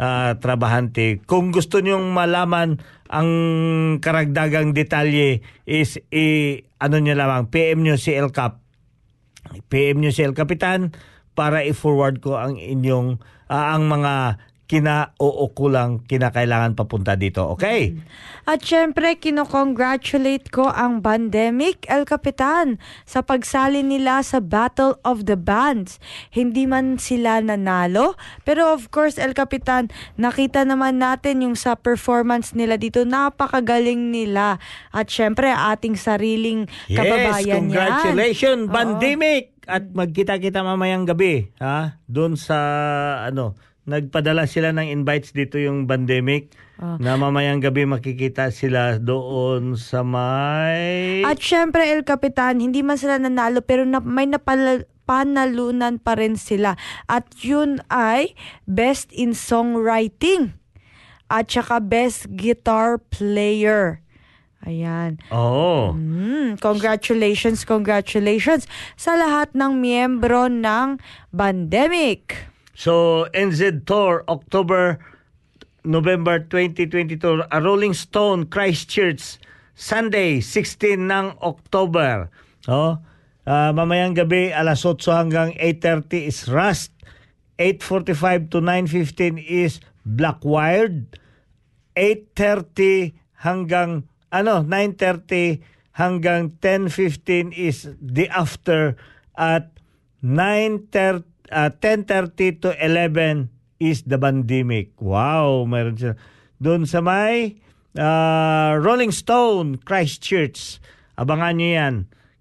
ah, 0.01 0.31
trabahante. 0.37 1.21
Kung 1.25 1.53
gusto 1.53 1.81
niyong 1.81 2.13
malaman 2.13 2.81
ang 3.09 3.29
karagdagang 4.01 4.73
detalye 4.73 5.45
is 5.69 6.01
i 6.09 6.57
ano 6.81 6.97
niyo 6.97 7.13
lamang 7.13 7.49
PM 7.53 7.85
niyo 7.85 7.97
si 8.01 8.13
El 8.13 8.33
Cap. 8.33 8.61
PM 9.69 10.01
niyo 10.01 10.09
si 10.09 10.25
El 10.25 10.33
Kapitan 10.33 10.93
para 11.33 11.65
i-forward 11.65 12.21
ko 12.21 12.37
ang 12.37 12.57
inyong 12.57 13.21
ah, 13.49 13.77
ang 13.77 13.89
mga 13.89 14.41
kina-o-kulang 14.73 16.01
kinakailangan 16.09 16.73
papunta 16.73 17.13
dito. 17.13 17.45
Okay? 17.53 17.93
At 18.49 18.65
syempre, 18.65 19.21
kinocongratulate 19.21 20.49
ko 20.49 20.65
ang 20.65 21.05
Pandemic 21.05 21.85
El 21.85 22.09
Capitan 22.09 22.81
sa 23.05 23.21
pagsali 23.21 23.85
nila 23.85 24.25
sa 24.25 24.41
Battle 24.41 24.97
of 25.05 25.29
the 25.29 25.37
Bands. 25.37 26.01
Hindi 26.33 26.65
man 26.65 26.97
sila 26.97 27.37
nanalo, 27.45 28.17
pero 28.41 28.73
of 28.73 28.89
course, 28.89 29.21
El 29.21 29.37
Capitan, 29.37 29.93
nakita 30.17 30.65
naman 30.65 30.97
natin 30.97 31.45
yung 31.45 31.53
sa 31.53 31.77
performance 31.77 32.57
nila 32.57 32.81
dito, 32.81 33.05
napakagaling 33.05 34.09
nila. 34.09 34.57
At 34.89 35.05
syempre, 35.05 35.53
ating 35.53 36.01
sariling 36.01 36.65
Yes, 36.89 36.97
kababayan 36.97 37.69
congratulations, 37.69 38.65
yan. 38.65 38.73
Pandemic! 38.73 39.53
At 39.63 39.85
magkita-kita 39.95 40.59
mamayang 40.65 41.07
gabi, 41.07 41.53
ha? 41.61 42.01
Doon 42.09 42.35
sa, 42.35 42.57
ano, 43.23 43.55
nagpadala 43.83 44.47
sila 44.47 44.71
ng 44.71 44.87
invites 44.87 45.35
dito 45.35 45.59
yung 45.59 45.83
Pandemic 45.87 46.55
na 46.79 47.15
mamayang 47.15 47.63
gabi 47.63 47.87
makikita 47.87 48.51
sila 48.51 48.99
doon 48.99 49.79
sa 49.79 50.03
may... 50.03 51.23
At 51.23 51.39
syempre, 51.39 51.87
El 51.87 52.03
Capitan, 52.03 52.59
hindi 52.59 52.83
man 52.83 52.99
sila 52.99 53.19
nanalo 53.19 53.63
pero 53.63 53.87
na, 53.87 54.03
may 54.03 54.27
napala, 54.27 54.83
panalunan 55.07 55.99
pa 55.99 56.15
rin 56.19 56.35
sila. 56.35 56.75
At 57.07 57.27
yun 57.39 57.83
ay 57.91 58.35
Best 58.67 59.11
in 59.15 59.31
Songwriting 59.35 60.55
at 61.31 61.51
saka 61.51 61.79
Best 61.79 62.31
Guitar 62.35 62.99
Player. 62.99 64.03
Ayan. 64.63 65.19
Oo. 65.27 65.91
Mm, 65.91 66.55
congratulations, 66.63 67.67
congratulations 67.67 68.63
sa 68.95 69.19
lahat 69.19 69.51
ng 69.51 69.75
miyembro 69.75 70.47
ng 70.47 71.03
Pandemic. 71.35 72.52
So, 72.73 73.25
NZ 73.33 73.85
Tour, 73.85 74.25
October, 74.27 74.97
November 75.85 76.41
2022, 76.41 77.45
a 77.51 77.57
Rolling 77.61 77.93
Stone, 77.93 78.49
Christchurch, 78.49 79.37
Sunday, 79.77 80.41
16 80.41 81.05
ng 81.05 81.37
October. 81.41 82.33
Oh, 82.65 82.97
ah, 83.45 83.71
mamayang 83.75 84.17
gabi, 84.17 84.49
alas 84.49 84.85
8 84.85 85.05
hanggang 85.13 85.53
8.30 85.57 86.29
is 86.29 86.37
Rust. 86.49 86.93
8.45 87.61 88.49
to 88.49 88.57
9.15 88.61 89.37
is 89.37 89.77
Blackwired. 90.01 91.21
8.30 91.93 93.13
hanggang, 93.45 94.09
ano, 94.33 94.65
9.30 94.65 95.61
hanggang 95.93 96.57
10.15 96.57 97.53
is 97.53 97.93
The 98.01 98.25
After. 98.33 98.97
At 99.37 99.77
9.30 100.25 101.32
uh, 101.53 101.69
10.30 101.69 102.65
to 102.65 102.69
11 102.81 103.53
is 103.77 104.01
the 104.09 104.17
pandemic. 104.17 104.97
Wow, 104.97 105.69
meron 105.69 105.95
siya. 105.95 106.13
Doon 106.57 106.89
sa 106.89 107.05
may 107.05 107.61
uh, 107.97 108.79
Rolling 108.81 109.13
Stone, 109.13 109.77
Christchurch. 109.85 110.81
Abangan 111.15 111.61
nyo 111.61 111.69
yan. 111.69 111.95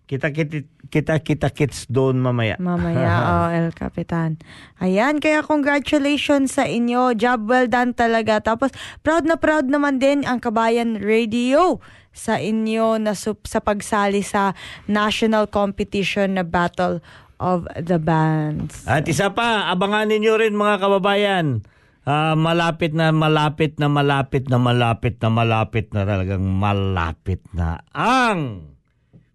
Kita-kita 0.09 0.65
kita, 0.93 1.25
kita 1.25 1.49
kits 1.49 1.89
doon 1.89 2.21
mamaya. 2.21 2.61
Mamaya, 2.61 3.13
oh, 3.33 3.49
El 3.49 3.73
Capitan. 3.73 4.37
Ayan, 4.77 5.25
kaya 5.25 5.41
congratulations 5.41 6.53
sa 6.53 6.69
inyo. 6.69 7.17
Job 7.17 7.49
well 7.49 7.65
done 7.65 7.97
talaga. 7.97 8.45
Tapos, 8.45 8.77
proud 9.01 9.25
na 9.25 9.41
proud 9.41 9.73
naman 9.73 9.97
din 9.97 10.29
ang 10.29 10.37
Kabayan 10.37 11.01
Radio 11.01 11.81
sa 12.13 12.37
inyo 12.37 13.01
na 13.01 13.17
sup- 13.17 13.49
sa 13.49 13.65
pagsali 13.65 14.21
sa 14.21 14.53
national 14.85 15.49
competition 15.49 16.37
na 16.37 16.45
Battle 16.45 17.01
of 17.43 17.67
the 17.75 17.99
Bands. 17.99 18.87
At 18.87 19.11
isa 19.11 19.35
pa, 19.35 19.67
abangan 19.75 20.07
ninyo 20.07 20.39
rin 20.39 20.55
mga 20.55 20.79
kababayan. 20.79 21.67
Ah, 22.07 22.39
malapit 22.39 22.95
na 22.95 23.11
malapit 23.11 23.79
na 23.79 23.87
malapit 23.87 24.51
na 24.51 24.59
malapit 24.59 25.19
na 25.23 25.29
malapit 25.31 25.87
na 25.95 26.03
talagang 26.03 26.43
malapit 26.43 27.43
na 27.55 27.83
ang 27.95 28.71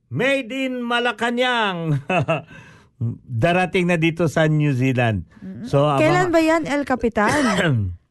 Made 0.07 0.55
in 0.55 0.79
Malacanang. 0.87 1.99
Darating 3.43 3.91
na 3.91 3.99
dito 3.99 4.31
sa 4.31 4.47
New 4.47 4.71
Zealand. 4.71 5.27
So 5.67 5.91
Kailan 5.99 6.31
ba 6.31 6.39
yan, 6.39 6.63
El 6.63 6.87
Capitan? 6.87 7.43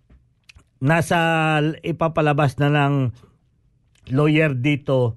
nasa 0.77 1.59
ipapalabas 1.81 2.61
na 2.61 2.69
ng 2.69 2.95
lawyer 4.13 4.53
dito 4.55 5.17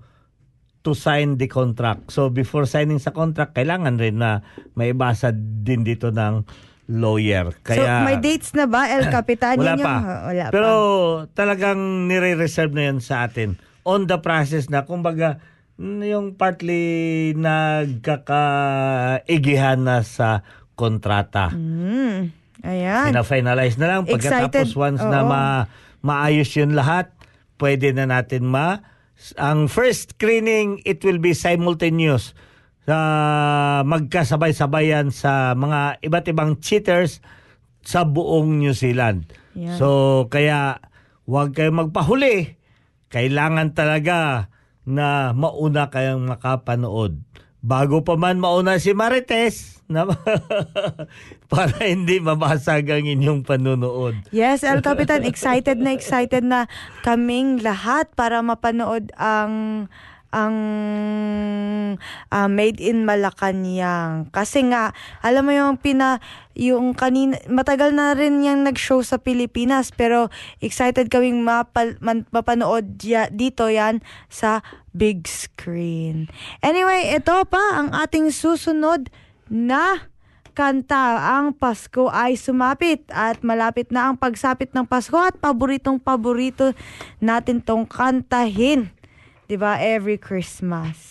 to 0.83 0.95
sign 0.95 1.35
the 1.35 1.47
contract. 1.51 2.11
So 2.11 2.31
before 2.31 2.63
signing 2.63 3.03
sa 3.03 3.11
contract, 3.11 3.55
kailangan 3.55 3.99
rin 3.99 4.23
na 4.23 4.39
may 4.79 4.95
ibasa 4.95 5.35
din 5.35 5.83
dito 5.83 6.07
ng 6.11 6.43
lawyer. 6.89 7.53
Kaya 7.61 8.01
so, 8.01 8.05
may 8.07 8.17
dates 8.17 8.57
na 8.57 8.65
ba, 8.65 8.89
El 8.89 9.13
Capitan? 9.13 9.59
wala 9.61 9.77
pa. 9.77 10.25
wala 10.33 10.49
pa. 10.49 10.53
Pero 10.55 10.71
talagang 11.37 12.09
nire-reserve 12.09 12.73
na 12.73 12.89
yan 12.89 12.97
sa 13.03 13.29
atin. 13.29 13.61
On 13.85 14.09
the 14.09 14.17
process 14.17 14.73
na, 14.73 14.89
kumbaga, 14.89 15.37
yung 15.79 16.35
partly 16.35 17.31
nagkakaigihan 17.37 19.79
na 19.79 20.03
sa 20.03 20.43
kontrata. 20.73 21.53
Mm, 21.53 22.33
ayan. 22.65 23.13
Pina-finalize 23.13 23.77
na 23.77 23.87
lang. 23.95 24.09
Pagkatapos 24.09 24.73
Excited. 24.73 24.75
once 24.75 24.99
na 25.05 25.21
Oo. 25.23 25.29
ma- 25.29 25.69
maayos 26.01 26.49
yun 26.57 26.73
lahat, 26.73 27.13
pwede 27.61 27.93
na 27.93 28.09
natin 28.09 28.49
ma... 28.49 28.97
Ang 29.35 29.67
first 29.67 30.15
screening, 30.15 30.79
it 30.87 31.03
will 31.03 31.19
be 31.19 31.35
simultaneous. 31.35 32.31
sa 32.89 33.85
magkasabay-sabayan 33.85 35.13
sa 35.13 35.53
mga 35.53 36.01
iba't 36.01 36.25
ibang 36.33 36.57
cheaters 36.57 37.21
sa 37.85 38.01
buong 38.01 38.57
New 38.57 38.73
Zealand. 38.73 39.29
Yan. 39.53 39.77
So 39.77 40.25
kaya 40.33 40.81
huwag 41.29 41.53
kayong 41.53 41.85
magpahuli. 41.85 42.57
Kailangan 43.13 43.77
talaga 43.77 44.49
na 44.89 45.37
mauna 45.37 45.93
kayong 45.93 46.33
makapanood. 46.33 47.21
Bago 47.69 48.01
pa 48.01 48.17
man 48.17 48.41
mauna 48.41 48.81
si 48.81 48.97
Marites 48.97 49.85
na 49.85 50.09
para 51.53 51.85
hindi 51.85 52.17
mabasag 52.17 52.89
ang 52.89 53.05
inyong 53.05 53.41
panunood. 53.45 54.17
Yes, 54.33 54.65
El 54.65 54.81
Capitan, 54.81 55.21
excited 55.25 55.77
na 55.77 55.93
excited 55.93 56.45
na 56.45 56.65
kaming 57.05 57.61
lahat 57.61 58.09
para 58.17 58.41
mapanood 58.41 59.13
ang 59.17 59.85
ang 60.29 60.55
ah, 62.29 62.49
Made 62.49 62.81
in 62.81 63.05
Malacanang. 63.05 64.29
Kasi 64.29 64.65
nga, 64.69 64.93
alam 65.25 65.45
mo 65.45 65.53
yung 65.53 65.77
pina 65.81 66.21
yung 66.59 66.91
kanina 66.91 67.39
matagal 67.47 67.95
na 67.95 68.11
rin 68.11 68.43
yung 68.43 68.67
nag-show 68.67 68.99
sa 68.99 69.15
Pilipinas 69.15 69.95
pero 69.95 70.27
excited 70.59 71.07
kaming 71.07 71.39
mapal, 71.39 71.95
man, 72.03 72.27
mapanood 72.35 72.99
ya, 72.99 73.31
dito 73.31 73.71
yan 73.71 74.03
sa 74.27 74.59
big 74.91 75.23
screen. 75.23 76.27
Anyway, 76.59 77.15
ito 77.15 77.31
pa 77.47 77.79
ang 77.79 77.95
ating 77.95 78.35
susunod 78.35 79.07
na 79.47 80.11
kanta. 80.59 81.39
Ang 81.39 81.55
Pasko 81.55 82.11
ay 82.11 82.35
sumapit 82.35 83.07
at 83.15 83.39
malapit 83.39 83.95
na 83.95 84.11
ang 84.11 84.19
pagsapit 84.19 84.75
ng 84.75 84.83
Pasko 84.83 85.15
at 85.15 85.39
paboritong 85.39 86.03
paborito 86.03 86.75
natin 87.23 87.63
tong 87.63 87.87
kantahin. 87.87 88.91
'Di 89.49 89.57
ba 89.57 89.81
Every 89.81 90.21
Christmas. 90.21 91.09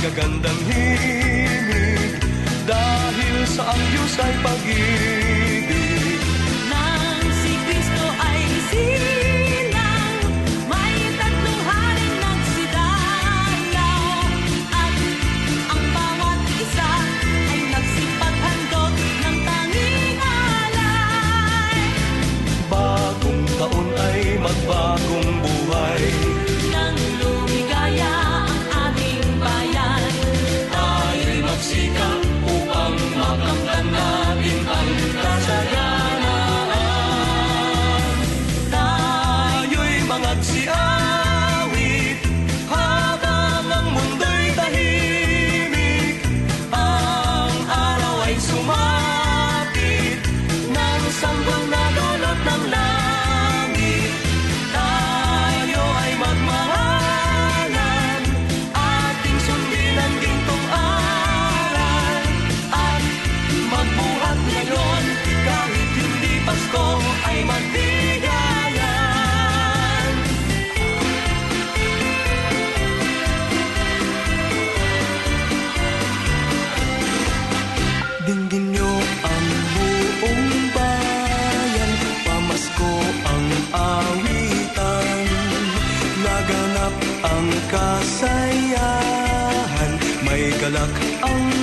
Magagandang 0.00 0.60
himig 0.64 2.18
dahil 2.64 3.36
sa 3.46 3.62
ang 3.68 3.82
Diyos 3.92 4.14
ay 4.16 4.34
pag-ibig. 4.40 5.19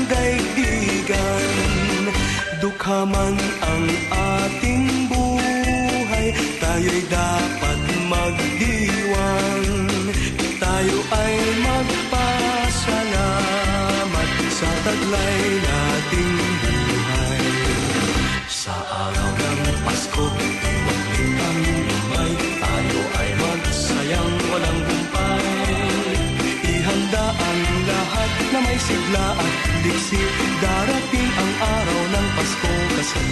Daigdigan. 0.10 2.10
Dukha 2.58 3.06
man 3.06 3.38
ang 3.62 3.86
ating 4.10 5.06
buhay, 5.12 6.34
tayo'y 6.58 7.06
dapat 7.06 7.80
magdiwang. 8.10 9.70
Tayo 10.58 10.98
ay 11.14 11.38
magpasalamat 11.62 14.30
sa 14.58 14.70
taglay 14.86 15.42
nating 15.62 16.34
buhay. 16.66 17.46
Sa 18.50 18.74
araw 18.74 19.32
ng 19.38 19.62
Pasko, 19.86 20.26
iwagin 20.34 21.40
ang 21.40 21.62
lumay, 21.88 22.34
tayo 22.58 23.02
ay 23.22 23.30
magsayang 23.38 24.34
walang 24.50 24.82
humpay. 24.82 25.46
Ihanda 26.68 27.26
ang 27.32 27.62
lahat 27.86 28.32
na 28.52 28.60
may 28.66 28.80
sigla 28.82 29.28
at 29.38 29.67
diksi, 29.88 30.20
darating 30.60 31.32
ang 31.40 31.52
araw 31.64 32.02
ng 32.12 32.28
Pasko 32.36 32.74
kasi. 33.00 33.26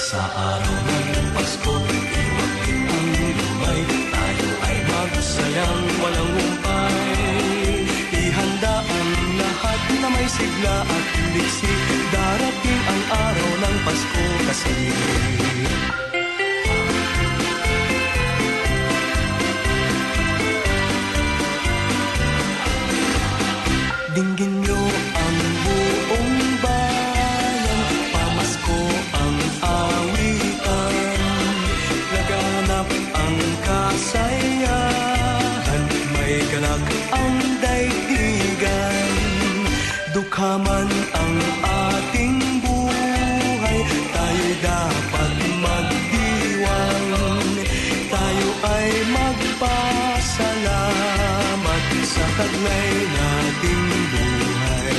Sa 0.00 0.22
araw 0.32 0.76
ng 1.12 1.28
Pasko, 1.36 1.74
iwagin 1.92 2.88
ang 2.88 3.08
lumay, 3.36 3.80
tayo 4.08 4.48
ay 4.64 4.76
magsayang 4.88 5.84
walang 6.00 6.32
humpay. 6.40 7.84
Ihanda 8.16 8.80
ang 8.80 9.12
lahat 9.36 9.80
na 10.00 10.08
may 10.08 10.28
sigla 10.32 10.76
at 10.88 11.04
diksi, 11.36 11.72
darating 12.08 12.80
ang 12.88 13.02
araw 13.12 13.50
ng 13.60 13.76
Pasko 13.84 14.24
kasi. 14.48 14.76
Dukha 40.36 40.60
ang 41.16 41.36
ating 41.64 42.60
buhay, 42.60 43.78
tayo 44.12 44.48
dapat 44.60 45.32
magdiwang. 45.64 47.08
Tayo 48.12 48.48
ay 48.68 48.88
magpasalamat 49.16 51.84
sa 52.04 52.26
taglay 52.36 52.92
nating 53.16 53.88
buhay. 54.12 54.92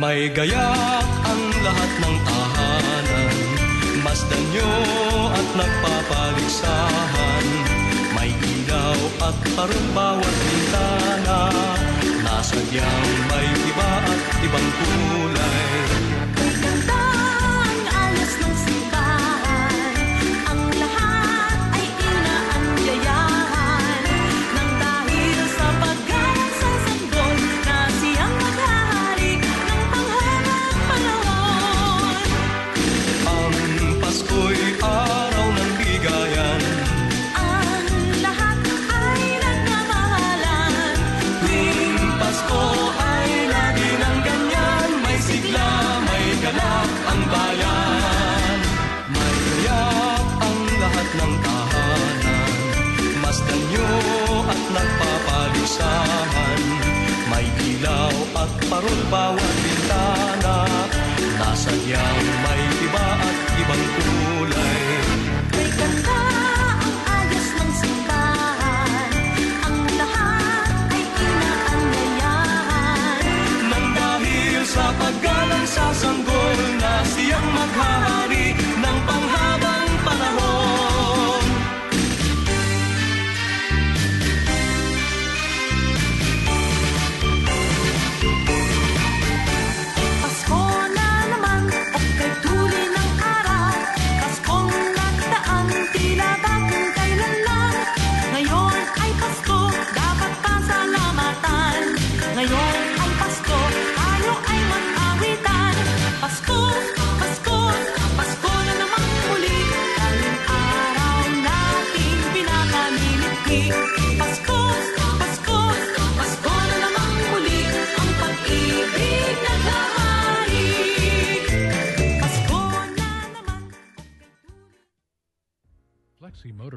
May 0.00 0.32
gayak 0.32 1.08
ang 1.28 1.42
lahat 1.60 1.92
ng 1.92 2.16
tahanan 2.24 3.36
Masdan 4.00 4.44
at 4.56 4.99
nagpapaligsahan 5.60 7.46
May 8.16 8.32
ilaw 8.32 9.00
at 9.28 9.36
parang 9.56 9.88
bawat 9.92 10.36
bintana. 10.44 11.52
Nasadyang 12.24 13.08
may 13.28 13.48
iba 13.48 13.90
at 14.08 14.20
ibang 14.44 14.68
kulay 14.80 15.68
goodbye. 58.96 59.19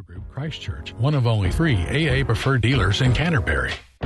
Group 0.06 0.30
Christchurch, 0.34 0.94
one 0.96 1.16
of 1.16 1.28
only 1.28 1.50
three 1.50 1.78
AA 1.78 2.26
preferred 2.26 2.62
dealers 2.62 3.02
in 3.02 3.14
Canterbury. 3.14 3.72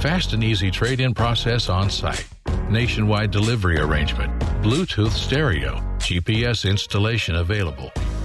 Fast 0.00 0.32
and 0.32 0.42
easy 0.42 0.70
trade 0.70 1.00
in 1.00 1.12
process 1.12 1.68
on 1.68 1.90
site. 1.90 2.26
Nationwide 2.70 3.30
delivery 3.30 3.78
arrangement. 3.78 4.32
Bluetooth 4.62 5.10
stereo. 5.10 5.74
GPS 5.98 6.66
installation 6.66 7.36
available. 7.36 7.92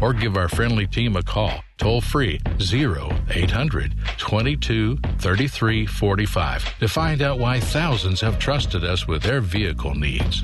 Or 0.00 0.12
give 0.12 0.36
our 0.36 0.48
friendly 0.48 0.86
team 0.86 1.16
a 1.16 1.22
call, 1.22 1.62
toll 1.78 2.00
free 2.00 2.40
0800 2.60 3.94
22 4.18 4.98
33 5.18 5.86
45 5.86 6.78
to 6.78 6.88
find 6.88 7.22
out 7.22 7.38
why 7.38 7.60
thousands 7.60 8.20
have 8.20 8.38
trusted 8.38 8.84
us 8.84 9.06
with 9.06 9.22
their 9.22 9.40
vehicle 9.40 9.94
needs. 9.94 10.42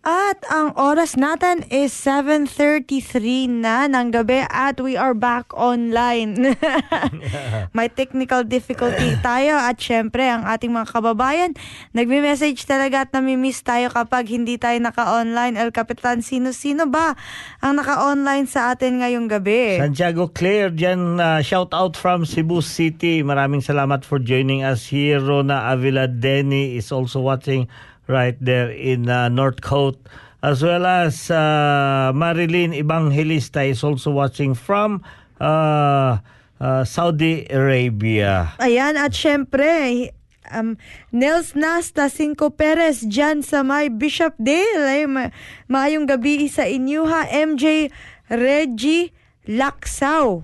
At 0.00 0.40
ang 0.48 0.72
oras 0.80 1.20
natin 1.20 1.60
is 1.68 1.92
7.33 1.92 3.04
na 3.52 3.84
ng 3.84 4.08
gabi 4.08 4.48
at 4.48 4.80
we 4.80 4.96
are 4.96 5.12
back 5.12 5.52
online. 5.52 6.56
May 7.76 7.92
technical 7.92 8.40
difficulty 8.40 9.12
tayo 9.28 9.60
at 9.60 9.76
syempre 9.76 10.24
ang 10.24 10.48
ating 10.48 10.72
mga 10.72 10.88
kababayan 10.88 11.52
nagme-message 11.92 12.64
talaga 12.64 13.04
at 13.04 13.12
namimiss 13.12 13.60
tayo 13.60 13.92
kapag 13.92 14.32
hindi 14.32 14.56
tayo 14.56 14.80
naka-online. 14.80 15.60
El 15.60 15.68
Capitan, 15.68 16.24
sino-sino 16.24 16.88
ba 16.88 17.12
ang 17.60 17.76
naka-online 17.76 18.48
sa 18.48 18.72
atin 18.72 19.04
ngayong 19.04 19.28
gabi? 19.28 19.84
Santiago 19.84 20.32
Claire, 20.32 20.72
dyan 20.72 21.20
uh, 21.20 21.44
shout 21.44 21.76
out 21.76 21.92
from 21.92 22.24
Cebu 22.24 22.64
City. 22.64 23.20
Maraming 23.20 23.60
salamat 23.60 24.08
for 24.08 24.16
joining 24.16 24.64
us 24.64 24.88
here. 24.88 25.20
Rona 25.20 25.76
Avila 25.76 26.08
Denny 26.08 26.80
is 26.80 26.88
also 26.88 27.20
watching 27.20 27.68
right 28.10 28.34
there 28.42 28.68
in 28.74 29.06
uh, 29.06 29.30
Northcote. 29.30 30.02
As 30.42 30.64
well 30.64 30.84
as 30.88 31.30
uh, 31.30 32.10
Marilyn 32.16 32.72
Evangelista 32.74 33.62
is 33.62 33.84
also 33.84 34.10
watching 34.10 34.56
from 34.56 35.04
uh, 35.38 36.18
uh, 36.58 36.82
Saudi 36.84 37.44
Arabia. 37.52 38.56
Ayan, 38.58 38.96
at 38.96 39.12
syempre, 39.12 40.08
um, 40.50 40.80
Nels 41.12 41.52
Nasta 41.54 42.08
Cinco 42.08 42.48
Perez 42.50 43.04
dyan 43.04 43.44
sa 43.44 43.60
may 43.60 43.92
Bishop 43.92 44.32
Dale. 44.40 44.80
Ay, 44.88 45.04
ma- 45.04 45.28
maayong 45.68 46.08
gabi 46.08 46.48
sa 46.48 46.64
inyo 46.64 47.04
ha. 47.04 47.28
MJ 47.28 47.92
Reggie 48.32 49.12
Laksaw. 49.44 50.40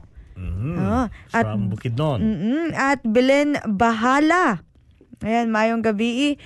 Ah, 0.76 1.08
at, 1.32 1.48
From 1.48 1.72
Bukidnon. 1.72 2.20
Mm-mm, 2.20 2.68
at 2.76 3.00
Belen 3.00 3.56
Bahala. 3.64 4.60
Ayan, 5.24 5.48
mayong 5.48 5.80
gabi. 5.80 6.36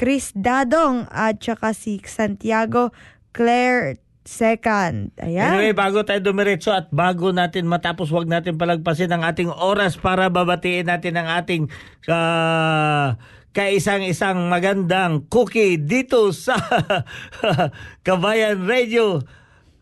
Chris 0.00 0.32
Dadong 0.32 1.04
at 1.12 1.44
saka 1.44 1.76
si 1.76 2.00
Santiago 2.00 2.88
Claire 3.36 4.00
Second. 4.24 5.12
Ayan. 5.20 5.52
Anyway, 5.52 5.76
bago 5.76 6.00
tayo 6.08 6.24
dumiretso 6.24 6.72
at 6.72 6.88
bago 6.88 7.36
natin 7.36 7.68
matapos, 7.68 8.08
wag 8.08 8.24
natin 8.24 8.56
palagpasin 8.56 9.12
ang 9.12 9.28
ating 9.28 9.52
oras 9.52 10.00
para 10.00 10.32
babatiin 10.32 10.88
natin 10.88 11.20
ang 11.20 11.28
ating 11.28 11.68
uh, 12.08 13.12
kaisang-isang 13.52 14.48
magandang 14.48 15.28
cookie 15.28 15.76
dito 15.76 16.32
sa 16.32 16.56
Kabayan 18.06 18.64
Radio. 18.64 19.20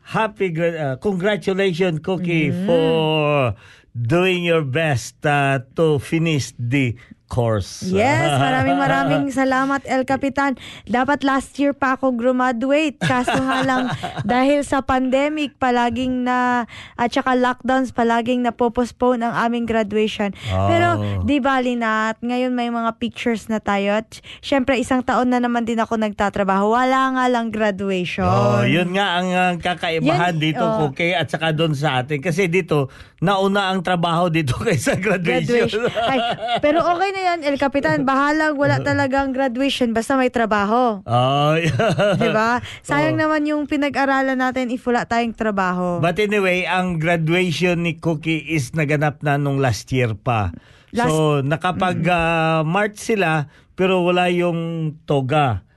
Happy, 0.09 0.51
uh, 0.57 0.97
congratulations, 0.99 2.01
Cookie, 2.01 2.49
for 2.65 3.53
doing 3.93 4.41
your 4.41 4.65
best 4.65 5.21
uh, 5.29 5.61
to 5.77 6.01
finish 6.01 6.57
the 6.57 6.97
course. 7.29 7.85
Yes, 7.85 8.35
maraming 8.45 8.79
maraming 8.81 9.25
salamat 9.31 9.85
El 9.85 10.09
Capitan. 10.09 10.57
Dapat 10.89 11.23
last 11.23 11.55
year 11.61 11.77
pa 11.77 11.95
ako 11.95 12.17
graduate. 12.17 12.97
Kaso 12.99 13.37
nga 13.37 13.63
lang 13.63 13.93
dahil 14.27 14.65
sa 14.65 14.81
pandemic 14.81 15.61
palaging 15.61 16.25
na 16.25 16.65
at 16.97 17.13
saka 17.13 17.37
lockdowns 17.37 17.93
palaging 17.93 18.43
na 18.43 18.51
postpone 18.51 19.23
ang 19.23 19.37
aming 19.37 19.69
graduation. 19.69 20.33
Oh. 20.51 20.67
Pero 20.67 20.89
di 21.23 21.39
bali 21.39 21.77
na 21.77 22.17
at 22.17 22.19
ngayon 22.25 22.57
may 22.57 22.73
mga 22.73 22.97
pictures 22.97 23.47
na 23.53 23.61
tayo 23.61 24.01
at 24.01 24.25
syempre 24.41 24.81
isang 24.81 25.05
taon 25.05 25.29
na 25.29 25.39
naman 25.39 25.69
din 25.69 25.79
ako 25.79 26.01
nagtatrabaho. 26.01 26.73
Wala 26.73 27.15
nga 27.15 27.25
lang 27.29 27.53
graduation. 27.53 28.25
Oh, 28.25 28.65
yun 28.65 28.97
nga 28.97 29.21
ang 29.21 29.29
uh, 29.29 29.53
kakaibahan 29.61 30.35
Yan, 30.35 30.41
dito, 30.41 30.65
oh. 30.65 30.89
Cookie, 30.89 31.13
at 31.13 31.29
saka 31.29 31.53
doon 31.53 31.75
sa 31.75 32.01
atin. 32.01 32.23
Kasi 32.23 32.47
dito, 32.47 32.89
nauna 33.19 33.75
ang 33.75 33.83
trabaho 33.83 34.31
dito 34.31 34.55
kaysa 34.65 34.97
graduation. 34.97 35.83
Graduation. 35.83 35.83
Ay, 36.07 36.19
pero 36.63 36.87
okay 36.87 37.11
na 37.11 37.18
yan, 37.19 37.39
El 37.43 37.59
Capitan. 37.59 38.07
Bahalang 38.07 38.55
wala 38.55 38.79
talagang 38.89 39.35
graduation 39.35 39.93
basta 39.93 40.15
may 40.15 40.31
trabaho. 40.31 41.03
Oh, 41.03 41.55
yeah. 41.61 42.17
Diba? 42.17 42.63
Sayang 42.87 43.19
Oo. 43.19 43.23
naman 43.27 43.43
yung 43.45 43.67
pinag-aralan 43.67 44.39
natin 44.39 44.71
if 44.71 44.87
wala 44.87 45.05
tayong 45.05 45.37
trabaho. 45.37 45.99
But 45.99 46.19
anyway, 46.23 46.65
ang 46.65 46.99
graduation 46.99 47.85
ni 47.85 47.99
Cookie 47.99 48.43
is 48.49 48.73
naganap 48.73 49.21
na 49.23 49.37
nung 49.37 49.61
last 49.61 49.91
year 49.93 50.17
pa. 50.17 50.55
Last- 50.95 51.13
so, 51.13 51.45
nakapag 51.45 52.01
ah, 52.09 52.65
March 52.65 52.97
sila, 52.97 53.53
pero 53.77 54.01
wala 54.03 54.33
yung 54.33 54.93
toga. 55.05 55.68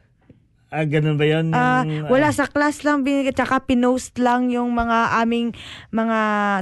Ah, 0.72 0.88
ganun 0.88 1.20
ba 1.20 1.28
yun? 1.28 1.52
Ah, 1.52 1.84
Yung, 1.84 2.08
wala 2.08 2.32
ah, 2.32 2.34
sa 2.34 2.48
class 2.48 2.88
lang 2.88 3.04
binigay 3.04 3.36
tsaka 3.36 3.60
pinost 3.60 4.16
lang 4.16 4.48
yung 4.48 4.72
mga 4.72 5.20
aming 5.20 5.52
mga 5.92 6.20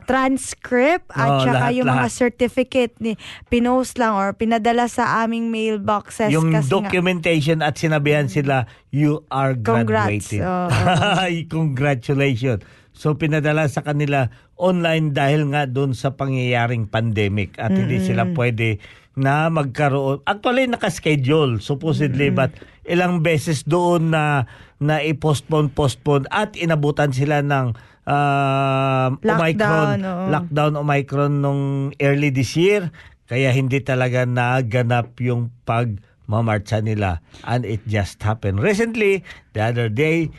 transcript 0.10 1.14
at 1.14 1.30
Oo, 1.30 1.42
tsaka 1.46 1.70
lahat, 1.70 1.78
yung 1.78 1.86
mga 1.86 2.10
lahat. 2.10 2.18
certificate 2.18 2.98
ni 2.98 3.14
pinost 3.48 4.02
lang 4.02 4.18
or 4.18 4.34
pinadala 4.34 4.90
sa 4.90 5.22
aming 5.22 5.54
mailboxes 5.54 6.34
yung 6.34 6.50
kasi 6.50 6.66
nga- 6.66 6.90
documentation 6.90 7.62
at 7.62 7.78
sinabihan 7.78 8.26
sila, 8.26 8.66
you 8.90 9.22
are 9.30 9.54
Congrats. 9.54 10.34
graduated. 10.34 10.42
Oo, 10.42 11.46
Congratulations. 11.54 12.66
So 12.92 13.14
pinadala 13.14 13.70
sa 13.70 13.80
kanila 13.80 14.28
online 14.58 15.14
dahil 15.14 15.54
nga 15.54 15.64
doon 15.64 15.94
sa 15.94 16.12
pangyayaring 16.12 16.90
pandemic 16.90 17.54
at 17.56 17.72
hindi 17.72 18.02
sila 18.02 18.26
pwede 18.34 18.82
na 19.16 19.48
magkaroon. 19.48 20.24
Actually, 20.24 20.66
nakaschedule, 20.66 21.60
supposedly, 21.60 22.32
but 22.32 22.56
ilang 22.90 23.22
beses 23.22 23.64
doon 23.64 24.10
na 24.12 24.50
na 24.82 25.04
i-postpone, 25.06 25.70
postpone 25.70 26.26
at 26.34 26.58
inabutan 26.58 27.14
sila 27.14 27.46
ng 27.46 27.78
ah, 28.10 29.14
Omicron, 29.14 29.38
Lockdown, 29.54 29.98
oo. 30.02 30.26
lockdown 30.34 30.74
Omicron 30.82 31.34
nung 31.44 31.64
early 32.02 32.34
this 32.34 32.58
year. 32.58 32.90
Kaya 33.30 33.54
hindi 33.54 33.78
talaga 33.86 34.26
naganap 34.26 35.14
yung 35.22 35.54
pagmamarcha 35.62 36.82
nila. 36.82 37.22
And 37.46 37.62
it 37.62 37.86
just 37.86 38.18
happened. 38.26 38.58
Recently, 38.58 39.22
the 39.54 39.70
other 39.70 39.86
day, 39.86 40.34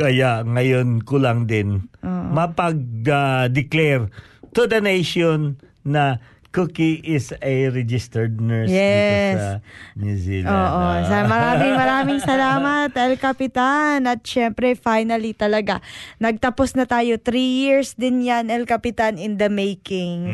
kaya 0.00 0.40
ngayon 0.40 1.04
ko 1.04 1.20
lang 1.20 1.44
din 1.44 1.92
mapag-declare 2.32 4.08
to 4.56 4.64
the 4.64 4.80
nation 4.80 5.60
na 5.84 6.16
Cookie 6.52 7.00
is 7.00 7.32
a 7.40 7.72
registered 7.72 8.36
nurse 8.36 8.68
dito 8.68 8.76
Yes. 8.76 9.34
sa 9.34 9.48
New 9.96 10.16
Zealand. 10.20 10.52
Oo. 10.52 10.80
Ah. 10.84 11.00
Sa 11.02 11.16
maraming 11.24 11.74
maraming 11.74 12.20
salamat, 12.20 12.92
El 12.92 13.16
Capitan. 13.16 14.04
At 14.04 14.20
syempre, 14.20 14.76
finally 14.76 15.32
talaga, 15.32 15.80
nagtapos 16.20 16.76
na 16.76 16.84
tayo. 16.84 17.16
Three 17.16 17.64
years 17.64 17.96
din 17.96 18.20
yan, 18.20 18.52
El 18.52 18.68
Capitan, 18.68 19.16
in 19.16 19.40
the 19.40 19.48
making. 19.48 20.28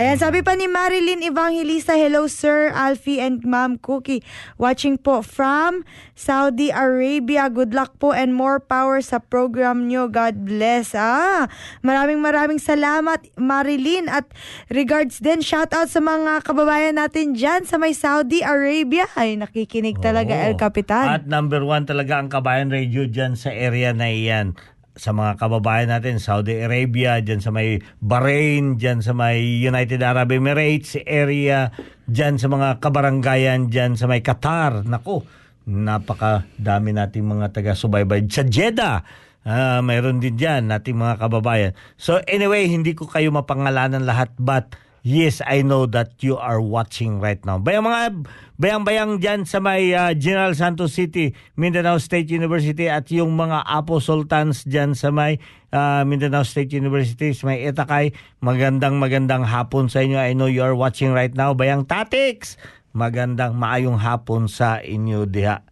Ayan, 0.00 0.16
sabi 0.16 0.40
pa 0.40 0.56
ni 0.56 0.64
Marilyn 0.64 1.20
Evangelista, 1.20 1.92
Hello, 1.92 2.24
Sir 2.24 2.72
Alfie 2.72 3.20
and 3.20 3.44
Ma'am 3.44 3.76
Cookie. 3.76 4.24
Watching 4.56 4.96
po 4.96 5.20
from 5.20 5.84
Saudi 6.16 6.72
Arabia. 6.72 7.52
Good 7.52 7.76
luck 7.76 8.00
po 8.00 8.16
and 8.16 8.32
more 8.32 8.64
power 8.64 9.04
sa 9.04 9.20
program 9.20 9.92
nyo. 9.92 10.08
God 10.08 10.48
bless. 10.48 10.96
Ah, 10.96 11.52
maraming 11.84 12.24
maraming 12.24 12.56
salamat, 12.56 13.28
Marilyn. 13.36 14.08
At 14.08 14.24
regards 14.72 15.20
din, 15.20 15.44
shout 15.50 15.74
out 15.74 15.90
sa 15.90 15.98
mga 15.98 16.46
kababayan 16.46 16.94
natin 16.94 17.34
dyan 17.34 17.66
sa 17.66 17.74
may 17.74 17.90
Saudi 17.90 18.38
Arabia. 18.38 19.10
Ay, 19.18 19.34
nakikinig 19.34 19.98
talaga, 19.98 20.30
Oo. 20.30 20.46
El 20.46 20.54
Capitan. 20.54 21.10
At 21.10 21.26
number 21.26 21.66
one 21.66 21.90
talaga 21.90 22.22
ang 22.22 22.30
Kabayan 22.30 22.70
Radio 22.70 23.10
dyan 23.10 23.34
sa 23.34 23.50
area 23.50 23.90
na 23.90 24.06
iyan. 24.06 24.54
Sa 24.94 25.10
mga 25.10 25.42
kababayan 25.42 25.90
natin, 25.90 26.22
Saudi 26.22 26.54
Arabia, 26.62 27.18
dyan 27.18 27.42
sa 27.42 27.50
may 27.50 27.82
Bahrain, 27.98 28.78
dyan 28.78 29.02
sa 29.02 29.10
may 29.10 29.42
United 29.42 29.98
Arab 30.06 30.30
Emirates 30.30 30.94
area, 31.02 31.74
dyan 32.06 32.38
sa 32.38 32.46
mga 32.46 32.78
kabaranggayan, 32.78 33.74
dyan 33.74 33.98
sa 33.98 34.06
may 34.06 34.22
Qatar. 34.22 34.86
Nako, 34.86 35.26
napakadami 35.66 36.94
nating 36.94 37.26
mga 37.26 37.50
taga-subaybay. 37.50 38.22
Sa 38.30 38.46
Jeddah, 38.46 39.02
ah, 39.50 39.82
mayroon 39.82 40.22
din 40.22 40.38
dyan 40.38 40.70
nating 40.70 40.94
mga 40.94 41.18
kababayan. 41.18 41.72
So 41.98 42.22
anyway, 42.30 42.70
hindi 42.70 42.94
ko 42.94 43.10
kayo 43.10 43.34
mapangalanan 43.34 44.06
lahat 44.06 44.30
but 44.38 44.78
Yes, 45.00 45.40
I 45.40 45.64
know 45.64 45.88
that 45.96 46.20
you 46.20 46.36
are 46.36 46.60
watching 46.60 47.24
right 47.24 47.40
now. 47.48 47.56
Bayang 47.56 47.88
mga 47.88 48.20
bayang-bayang 48.60 49.16
diyan 49.16 49.48
sa 49.48 49.56
may 49.56 49.96
ah, 49.96 50.12
General 50.12 50.52
Santos 50.52 50.92
City, 50.92 51.32
Mindanao 51.56 51.96
State 51.96 52.28
University 52.28 52.84
at 52.84 53.08
yung 53.08 53.32
mga 53.32 53.64
Apo 53.64 53.96
Sultans 54.04 54.68
diyan 54.68 54.92
sa 54.92 55.08
may 55.08 55.40
ah, 55.72 56.04
Mindanao 56.04 56.44
State 56.44 56.76
University, 56.76 57.32
sa 57.32 57.48
may 57.48 57.64
Etakay. 57.64 58.12
Magandang 58.44 59.00
magandang 59.00 59.48
hapon 59.48 59.88
sa 59.88 60.04
inyo. 60.04 60.20
I 60.20 60.36
know 60.36 60.52
you 60.52 60.60
are 60.60 60.76
watching 60.76 61.16
right 61.16 61.32
now. 61.32 61.56
Bayang 61.56 61.88
Tatix, 61.88 62.60
magandang 62.92 63.56
maayong 63.56 64.04
hapon 64.04 64.52
sa 64.52 64.84
inyo 64.84 65.24
diha. 65.24 65.64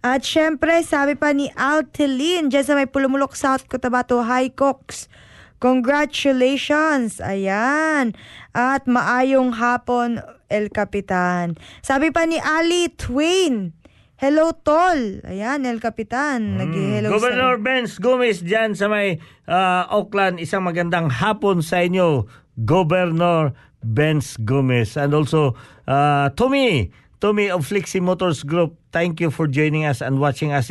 At 0.00 0.24
syempre, 0.24 0.80
sabi 0.80 1.12
pa 1.12 1.32
ni 1.36 1.52
Alteline, 1.52 2.48
dyan 2.48 2.64
sa 2.64 2.72
may 2.72 2.88
Pulumulok 2.88 3.36
South 3.36 3.68
Cotabato 3.68 4.20
High 4.24 4.52
Cox. 4.52 5.12
Congratulations! 5.64 7.24
Ayan. 7.24 8.12
At 8.52 8.84
maayong 8.84 9.56
hapon, 9.56 10.20
El 10.52 10.68
Capitan. 10.68 11.56
Sabi 11.80 12.12
pa 12.12 12.28
ni 12.28 12.36
Ali 12.36 12.92
Twain, 12.92 13.72
Hello, 14.20 14.52
Tol. 14.52 15.24
Ayan, 15.24 15.64
El 15.64 15.80
Capitan. 15.80 16.60
Nag-hello 16.60 17.08
Hmm. 17.08 17.16
Governor 17.16 17.52
Benz 17.64 17.96
Gomez 17.96 18.44
dyan 18.44 18.76
sa 18.76 18.92
may 18.92 19.18
ah, 19.48 19.88
Auckland, 19.88 20.36
isang 20.36 20.68
magandang 20.68 21.08
hapon 21.08 21.64
sa 21.64 21.80
inyo, 21.80 22.28
Governor 22.60 23.56
Benz 23.80 24.36
Gomez. 24.36 25.00
And 25.00 25.16
also, 25.16 25.56
ah, 25.88 26.28
Tommy, 26.36 26.92
Tommy 27.24 27.48
of 27.48 27.64
Flixie 27.64 28.04
Motors 28.04 28.44
Group, 28.44 28.76
thank 28.92 29.16
you 29.16 29.32
for 29.32 29.48
joining 29.48 29.88
us 29.88 30.04
and 30.04 30.20
watching 30.20 30.52
us. 30.52 30.68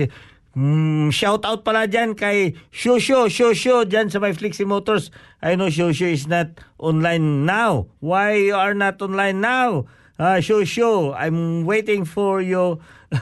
Mm, 0.53 1.09
shout 1.09 1.41
out 1.49 1.65
pala 1.65 1.89
dyan 1.89 2.13
kay 2.13 2.53
Shosho, 2.69 3.25
Shosho 3.25 3.89
dyan 3.89 4.13
sa 4.13 4.21
may 4.21 4.37
Flixie 4.37 4.69
Motors. 4.69 5.09
I 5.41 5.57
know 5.57 5.65
Shosho 5.65 6.13
is 6.13 6.29
not 6.29 6.61
online 6.77 7.41
now. 7.41 7.89
Why 8.05 8.53
you 8.53 8.53
are 8.53 8.77
not 8.77 9.01
online 9.01 9.41
now? 9.41 9.89
Ah, 10.21 10.37
Shosho, 10.37 11.09
I'm 11.17 11.65
waiting 11.65 12.05
for 12.05 12.37
you 12.37 12.77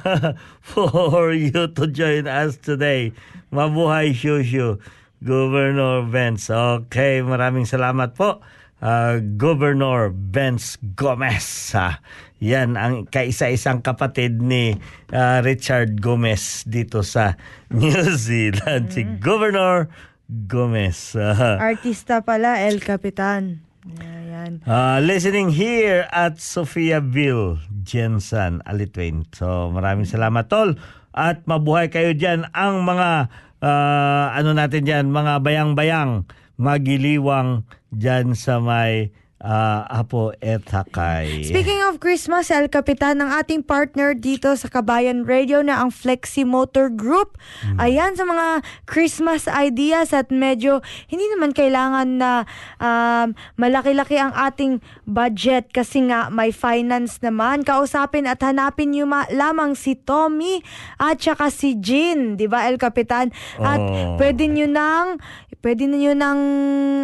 for 0.60 1.32
you 1.32 1.72
to 1.72 1.84
join 1.88 2.28
us 2.28 2.60
today. 2.60 3.16
Mabuhay 3.48 4.12
Shosho, 4.12 4.84
Governor 5.24 6.04
Benz. 6.12 6.52
Okay, 6.52 7.24
maraming 7.24 7.64
salamat 7.64 8.12
po. 8.20 8.44
Ah, 8.84 9.24
Governor 9.24 10.12
Benz 10.12 10.76
Gomez. 11.00 11.72
Ah, 11.80 12.04
yan 12.42 12.74
ang 12.74 13.06
kaisa-isang 13.06 13.86
kapatid 13.86 14.42
ni 14.42 14.74
ah, 15.14 15.46
Richard 15.46 16.02
Gomez 16.02 16.66
dito 16.66 17.06
sa 17.06 17.38
New 17.70 18.18
Zealand. 18.18 18.90
Si 18.90 19.06
Governor 19.22 19.94
Gomez. 20.26 21.14
Ah. 21.14 21.62
Artista 21.72 22.26
pala, 22.26 22.66
El 22.66 22.82
Capitan. 22.82 23.62
Ayan. 24.02 24.66
Uh, 24.66 24.98
listening 25.06 25.54
here 25.54 26.10
at 26.10 26.42
Sophiaville, 26.42 27.62
Jensen, 27.86 28.66
Alitwain. 28.66 29.30
So 29.38 29.70
maraming 29.70 30.10
salamat 30.10 30.50
tol. 30.50 30.82
At 31.14 31.46
mabuhay 31.46 31.94
kayo 31.94 32.18
dyan 32.18 32.50
ang 32.58 32.82
mga 32.82 33.30
ah, 33.62 34.34
ano 34.34 34.58
natin 34.58 34.82
dyan, 34.82 35.14
mga 35.14 35.46
bayang-bayang 35.46 36.26
magiliwang 36.58 37.70
dyan 37.94 38.34
sa 38.34 38.58
may 38.58 39.14
ah, 39.42 39.84
Apo 39.90 40.32
Etakay. 40.38 41.44
Speaking 41.44 41.82
of 41.90 41.98
Christmas, 41.98 42.54
El 42.54 42.70
Capitan, 42.70 43.18
ng 43.18 43.30
ating 43.34 43.66
partner 43.66 44.14
dito 44.14 44.54
sa 44.54 44.70
Kabayan 44.70 45.26
Radio 45.26 45.66
na 45.66 45.82
ang 45.82 45.90
Flexi 45.90 46.46
Motor 46.46 46.94
Group. 46.94 47.42
Ayan, 47.76 48.14
sa 48.14 48.24
mga 48.24 48.62
Christmas 48.86 49.50
ideas 49.50 50.14
at 50.14 50.30
medyo 50.30 50.80
hindi 51.10 51.26
naman 51.34 51.52
kailangan 51.52 52.22
na 52.22 52.32
um, 52.78 53.34
malaki-laki 53.58 54.22
ang 54.22 54.32
ating 54.32 54.78
budget 55.04 55.74
kasi 55.74 56.06
nga 56.06 56.30
may 56.30 56.54
finance 56.54 57.18
naman. 57.20 57.66
Kausapin 57.66 58.30
at 58.30 58.40
hanapin 58.46 58.94
nyo 58.94 59.10
ma- 59.10 59.30
lamang 59.34 59.74
si 59.74 59.98
Tommy 59.98 60.62
at 61.02 61.18
saka 61.18 61.50
si 61.50 61.82
Jean, 61.82 62.38
di 62.38 62.46
ba 62.46 62.70
El 62.70 62.78
Capitan? 62.78 63.34
At 63.58 63.80
Oh. 63.82 64.14
pwede 64.22 64.46
nyo 64.46 64.70
nang 64.70 65.18
pwede 65.62 65.90
nyo 65.90 66.14
nang 66.14 66.42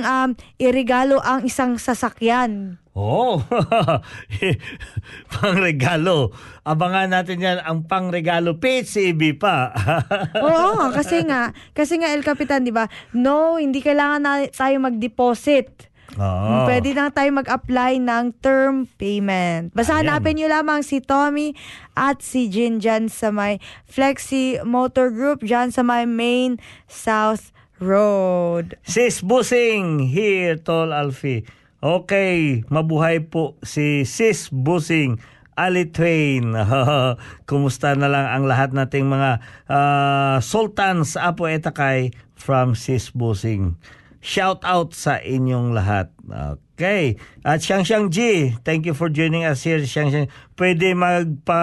um, 0.02 0.30
irigalo 0.58 1.18
ang 1.18 1.42
isang 1.42 1.78
sasakyan. 1.78 2.27
Oh, 2.98 3.46
pangregalo. 5.38 6.34
Abangan 6.66 7.14
natin 7.14 7.46
yan 7.46 7.62
ang 7.62 7.86
pangregalo 7.86 8.58
PCB 8.58 9.38
pa. 9.38 9.70
Oo, 10.50 10.90
kasi 10.90 11.22
nga, 11.22 11.54
kasi 11.78 12.02
nga 12.02 12.10
El 12.10 12.26
Capitan, 12.26 12.66
'di 12.66 12.74
ba? 12.74 12.90
No, 13.14 13.62
hindi 13.62 13.86
kailangan 13.86 14.22
na 14.26 14.34
tayo 14.50 14.82
mag-deposit. 14.82 15.94
Oo. 16.18 16.66
Pwede 16.66 16.98
na 16.98 17.14
tayo 17.14 17.30
mag-apply 17.38 18.02
ng 18.02 18.42
term 18.42 18.90
payment. 18.98 19.70
Basta 19.78 20.02
Ayan. 20.02 20.10
hanapin 20.10 20.42
nyo 20.42 20.50
lamang 20.50 20.82
si 20.82 20.98
Tommy 20.98 21.54
at 21.94 22.26
si 22.26 22.50
Jin 22.50 22.82
dyan 22.82 23.14
sa 23.14 23.30
may 23.30 23.62
Flexi 23.86 24.58
Motor 24.66 25.14
Group, 25.14 25.46
dyan 25.46 25.70
sa 25.70 25.86
may 25.86 26.10
Main 26.10 26.58
South 26.90 27.54
Road. 27.78 28.82
Sis 28.82 29.22
Busing 29.22 30.10
here, 30.10 30.58
Tol 30.58 30.90
Alfie. 30.90 31.46
Okay, 31.78 32.66
mabuhay 32.74 33.22
po 33.22 33.54
si 33.62 34.02
Sis 34.02 34.50
Busing. 34.50 35.22
Ali 35.54 35.90
Twain. 35.90 36.58
Kumusta 37.50 37.94
na 37.94 38.10
lang 38.10 38.26
ang 38.30 38.44
lahat 38.50 38.74
nating 38.74 39.06
mga 39.06 39.42
ah, 39.70 40.38
sultans 40.42 41.14
Apo 41.18 41.46
Etakay 41.46 42.14
from 42.34 42.74
Sis 42.74 43.14
Busing. 43.14 43.78
Shout 44.22 44.66
out 44.66 44.98
sa 44.98 45.22
inyong 45.22 45.78
lahat. 45.78 46.10
Okay. 46.74 47.22
At 47.46 47.62
Xiang 47.62 47.86
Xiang 47.86 48.10
G, 48.10 48.50
thank 48.66 48.90
you 48.90 48.98
for 48.98 49.10
joining 49.14 49.46
us 49.46 49.62
here. 49.62 49.78
Xiang 49.78 50.10
Xiang, 50.10 50.30
pwede 50.58 50.98
magpa 50.98 51.62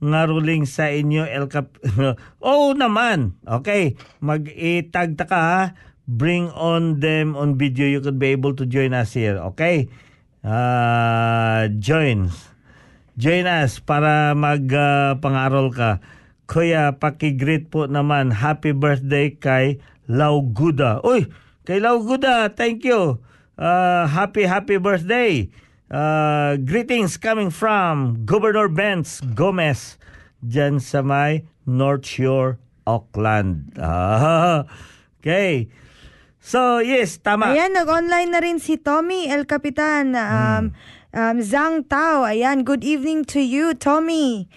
ngaruling 0.00 0.64
sa 0.64 0.88
inyo 0.88 1.28
El 1.28 1.52
Cap... 1.52 1.76
Oo 2.48 2.72
naman. 2.72 3.36
Okay. 3.44 4.00
Mag-itagta 4.24 5.24
ka 5.28 5.40
ha. 5.40 5.62
Bring 6.08 6.48
on 6.56 7.04
them 7.04 7.36
on 7.36 7.60
video. 7.60 7.84
You 7.84 8.00
could 8.00 8.16
be 8.16 8.32
able 8.32 8.56
to 8.56 8.64
join 8.64 8.96
us 8.96 9.12
here. 9.12 9.36
Okay? 9.52 9.92
Uh, 10.40 11.68
join. 11.76 12.32
Join 13.20 13.44
us 13.44 13.76
para 13.76 14.32
mag-pangarol 14.32 15.68
ka. 15.76 16.00
Kuya, 16.48 16.96
pakigreet 16.96 17.68
po 17.68 17.84
naman. 17.84 18.32
Happy 18.32 18.72
birthday 18.72 19.36
kay 19.36 19.84
Lauguda. 20.08 21.04
Uy, 21.04 21.28
kay 21.68 21.76
Lauguda, 21.76 22.48
thank 22.56 22.88
you. 22.88 23.20
Uh, 23.60 24.08
happy, 24.08 24.48
happy 24.48 24.80
birthday. 24.80 25.52
Uh, 25.92 26.56
greetings 26.56 27.20
coming 27.20 27.52
from 27.52 28.24
Governor 28.24 28.72
Benz 28.72 29.20
Gomez 29.36 30.00
dyan 30.40 30.80
sa 30.80 31.04
may 31.04 31.44
North 31.68 32.08
Shore, 32.08 32.56
Auckland. 32.88 33.76
Ah, 33.76 34.64
okay. 35.20 35.68
So, 36.38 36.78
yes, 36.78 37.18
tama. 37.18 37.52
Ayan, 37.52 37.74
nag-online 37.74 38.30
na 38.30 38.40
rin 38.40 38.62
si 38.62 38.78
Tommy 38.78 39.26
El 39.26 39.44
Capitan. 39.44 40.14
Um, 40.14 40.72
um, 41.12 41.36
Zhang 41.42 41.84
Tao. 41.90 42.24
Ayan, 42.24 42.62
good 42.64 42.86
evening 42.86 43.26
to 43.26 43.42
you, 43.42 43.74
Tommy. 43.74 44.48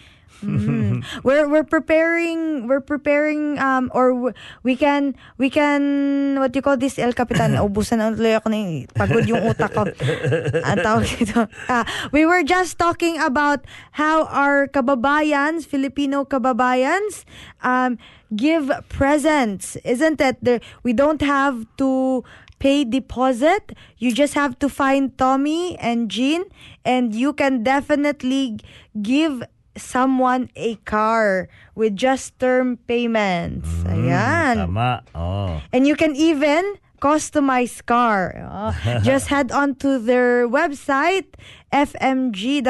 Mm. 0.41 1.05
we're 1.25 1.45
we're 1.45 1.67
preparing 1.67 2.65
we're 2.65 2.81
preparing 2.81 3.61
um 3.61 3.93
or 3.93 4.33
we 4.65 4.73
can 4.73 5.13
we 5.37 5.53
can 5.53 6.33
what 6.41 6.49
you 6.57 6.65
call 6.65 6.77
this 6.77 6.97
El 6.97 7.13
Capitan 7.13 7.53
ubusan 7.61 8.01
na 8.01 8.09
tuloy 8.09 8.33
ako 8.33 8.49
ng 8.49 8.89
pagod 8.89 9.21
yung 9.29 9.45
utak 9.45 9.69
ko 9.69 9.85
ang 10.67 10.81
tawag 10.81 11.05
dito 11.13 11.45
Ah, 11.69 11.85
we 12.09 12.25
were 12.25 12.41
just 12.41 12.81
talking 12.81 13.21
about 13.21 13.69
how 13.93 14.25
our 14.33 14.65
kababayans 14.65 15.69
Filipino 15.69 16.25
kababayans 16.25 17.21
um 17.61 18.01
give 18.35 18.71
presents 18.89 19.75
isn't 19.83 20.21
it 20.21 20.37
there 20.41 20.61
we 20.83 20.93
don't 20.93 21.21
have 21.21 21.65
to 21.77 22.23
pay 22.61 22.85
deposit. 22.85 23.73
You 23.97 24.13
just 24.13 24.37
have 24.37 24.61
to 24.61 24.69
find 24.69 25.17
Tommy 25.17 25.75
and 25.81 26.13
Jean, 26.13 26.45
and 26.85 27.09
you 27.09 27.33
can 27.33 27.65
definitely 27.65 28.61
give 29.01 29.41
someone 29.75 30.53
a 30.55 30.77
car 30.85 31.49
with 31.73 31.97
just 31.97 32.37
term 32.37 32.77
payments. 32.85 33.67
Mm-hmm. 33.67 34.05
Ayan. 34.05 34.55
Tama. 34.69 35.01
Oh. 35.17 35.57
And 35.73 35.89
you 35.89 35.97
can 35.97 36.13
even 36.15 36.77
customize 37.01 37.81
car. 37.81 38.37
Oh, 38.37 38.77
just 39.03 39.33
head 39.33 39.49
on 39.51 39.73
to 39.81 39.97
their 39.97 40.45
website 40.47 41.33
fmg.go.co.nz. 41.73 42.69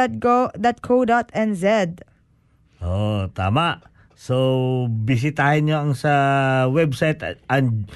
Oh, 2.81 3.27
tama. 3.35 3.81
So, 4.21 4.85
bisitahin 4.85 5.65
nyo 5.65 5.81
ang 5.81 5.93
sa 5.97 6.13
website 6.69 7.25
at 7.25 7.41
and 7.49 7.89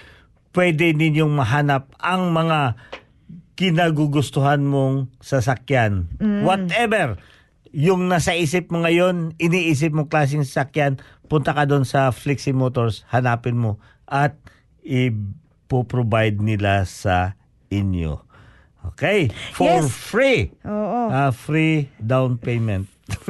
pwede 0.57 0.97
ninyong 0.97 1.29
mahanap 1.29 1.93
ang 2.01 2.33
mga 2.33 2.81
kinagugustuhan 3.53 4.65
mong 4.65 5.13
sasakyan. 5.21 6.09
Whatever 6.41 7.21
yung 7.69 8.09
nasa 8.09 8.33
isip 8.33 8.73
mo 8.73 8.81
ngayon, 8.81 9.37
iniisip 9.37 9.93
mo 9.93 10.09
klaseng 10.09 10.41
sasakyan, 10.41 10.97
punta 11.29 11.53
ka 11.53 11.69
doon 11.69 11.85
sa 11.85 12.09
Flexi 12.09 12.57
Motors, 12.57 13.05
hanapin 13.13 13.61
mo 13.61 13.77
at 14.09 14.33
ipo-provide 14.81 16.41
nila 16.41 16.89
sa 16.89 17.37
inyo. 17.69 18.25
Okay? 18.93 19.31
For 19.55 19.81
Yes. 19.81 19.89
free. 19.89 20.51
Oo. 20.61 21.09
Ah, 21.09 21.31
free 21.31 21.89
down 21.97 22.37
payment. 22.37 22.91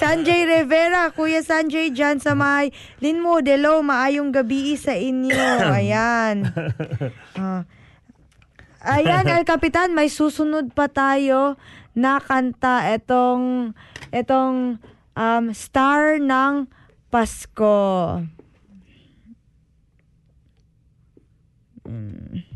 Sanjay 0.00 0.48
Rivera, 0.48 1.12
Kuya 1.12 1.44
Sanjay 1.44 1.92
dyan 1.92 2.16
sa 2.16 2.32
may 2.32 2.72
Linmo, 3.04 3.44
Delo, 3.44 3.84
maayong 3.84 4.32
gabi 4.32 4.72
sa 4.80 4.96
inyo. 4.96 5.36
Ayan. 5.76 6.48
Ah. 7.36 7.68
Ayan, 8.84 9.24
El 9.28 9.44
Capitan, 9.44 9.92
may 9.92 10.08
susunod 10.08 10.72
pa 10.72 10.88
tayo 10.88 11.56
na 11.96 12.20
kanta 12.20 12.92
etong 12.92 13.72
etong 14.12 14.76
um, 15.16 15.44
Star 15.52 16.20
ng 16.20 16.68
Pasko. 17.08 18.20
Kailan 21.84 22.53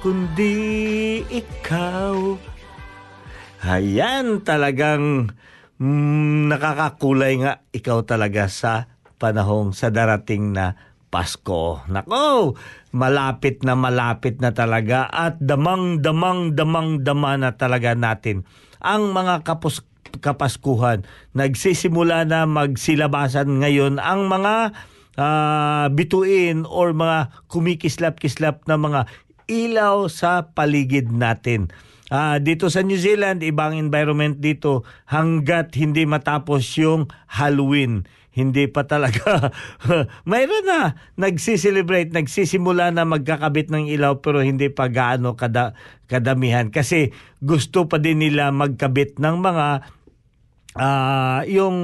kundi 0.00 1.22
ikaw. 1.28 2.36
Ayan, 3.66 4.46
talagang 4.46 5.34
mm, 5.80 6.52
nakakakulay 6.52 7.40
nga 7.42 7.64
ikaw 7.72 8.04
talaga 8.04 8.46
sa 8.46 8.86
panahong 9.16 9.72
sa 9.72 9.88
darating 9.88 10.52
na 10.52 10.76
Pasko. 11.08 11.80
Nako, 11.88 12.58
malapit 12.92 13.64
na 13.64 13.72
malapit 13.78 14.42
na 14.42 14.52
talaga 14.52 15.08
at 15.08 15.40
damang 15.40 16.04
damang 16.04 16.52
damang 16.52 17.00
dama 17.00 17.38
na 17.40 17.56
talaga 17.56 17.96
natin 17.96 18.44
ang 18.82 19.10
mga 19.14 19.42
kapos 19.46 19.82
kapaskuhan. 20.20 21.04
Nagsisimula 21.36 22.24
na 22.24 22.44
magsilabasan 22.48 23.60
ngayon 23.60 24.00
ang 24.00 24.28
mga 24.28 24.72
ah, 25.18 25.86
bituin 25.92 26.64
or 26.68 26.92
mga 26.92 27.32
kumikislap-kislap 27.48 28.64
na 28.68 28.76
mga 28.80 29.08
ilaw 29.46 30.10
sa 30.10 30.52
paligid 30.54 31.10
natin. 31.10 31.70
Ah, 32.06 32.38
dito 32.38 32.70
sa 32.70 32.86
New 32.86 32.98
Zealand, 32.98 33.42
ibang 33.42 33.74
environment 33.74 34.38
dito 34.38 34.86
hanggat 35.10 35.74
hindi 35.74 36.06
matapos 36.06 36.62
yung 36.78 37.10
Halloween. 37.26 38.06
Hindi 38.30 38.68
pa 38.68 38.84
talaga. 38.84 39.50
Mayroon 40.30 40.68
na 40.68 41.00
nagsiselebrate, 41.16 42.12
nagsisimula 42.12 42.92
na 42.92 43.08
magkakabit 43.08 43.72
ng 43.72 43.88
ilaw 43.90 44.20
pero 44.22 44.44
hindi 44.44 44.68
pa 44.70 44.92
gaano 44.92 45.34
kada, 45.34 45.72
kadamihan 46.06 46.68
kasi 46.68 47.16
gusto 47.40 47.88
pa 47.88 47.96
din 47.96 48.20
nila 48.20 48.52
magkabit 48.52 49.18
ng 49.18 49.36
mga 49.40 49.66
ah, 50.76 51.40
yung 51.48 51.76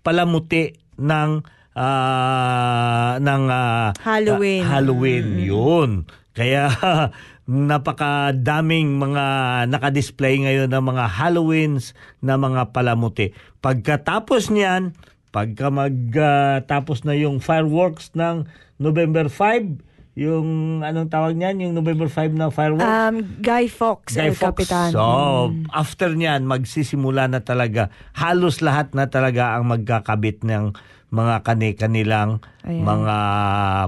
palamuti 0.00 0.72
ng 0.96 1.30
ah, 1.76 3.20
ng 3.20 3.44
ah, 3.52 3.92
Halloween. 4.02 4.62
ah, 4.64 4.70
Halloween 4.72 5.26
yun. 5.36 5.90
Kaya 6.38 6.70
napakadaming 7.50 8.94
mga 8.94 9.24
nakadisplay 9.66 10.38
ngayon 10.38 10.70
ng 10.70 10.84
mga 10.86 11.04
Halloweens 11.18 11.98
na 12.22 12.38
mga 12.38 12.70
palamuti. 12.70 13.34
Pagkatapos 13.58 14.54
niyan, 14.54 14.94
pagka 15.34 15.66
magtapos 15.74 17.02
na 17.02 17.18
yung 17.18 17.42
fireworks 17.42 18.14
ng 18.14 18.46
November 18.78 19.26
5, 19.26 19.82
yung 20.14 20.46
anong 20.82 21.10
tawag 21.10 21.34
niyan, 21.34 21.62
yung 21.66 21.74
November 21.74 22.06
5 22.06 22.34
na 22.34 22.50
fireworks? 22.50 22.86
Um, 22.86 23.16
Guy 23.42 23.66
Fawkes, 23.66 24.14
Guy 24.14 24.30
El. 24.30 24.38
Capitan. 24.38 24.90
So, 24.94 25.02
Mm. 25.50 25.66
after 25.70 26.10
niyan, 26.14 26.42
magsisimula 26.46 27.26
na 27.26 27.42
talaga. 27.42 27.90
Halos 28.14 28.62
lahat 28.62 28.94
na 28.94 29.10
talaga 29.10 29.58
ang 29.58 29.70
magkakabit 29.70 30.42
ng 30.42 30.74
mga 31.08 31.34
kani-kanilang 31.40 32.44
mga 32.66 33.16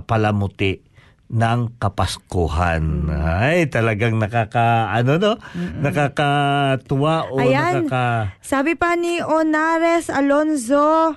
palamuti 0.08 0.80
ng 1.30 1.78
kapaskuhan. 1.78 3.06
Mm. 3.06 3.22
Ay, 3.22 3.70
talagang 3.70 4.18
nakaka, 4.18 4.90
ano 4.90 5.14
no? 5.22 5.32
Nakakatuwa 5.54 7.30
o 7.30 7.38
Ayan. 7.38 7.86
nakaka... 7.86 8.34
Sabi 8.42 8.74
pa 8.74 8.98
ni 8.98 9.22
Onares 9.22 10.10
Alonzo 10.10 11.14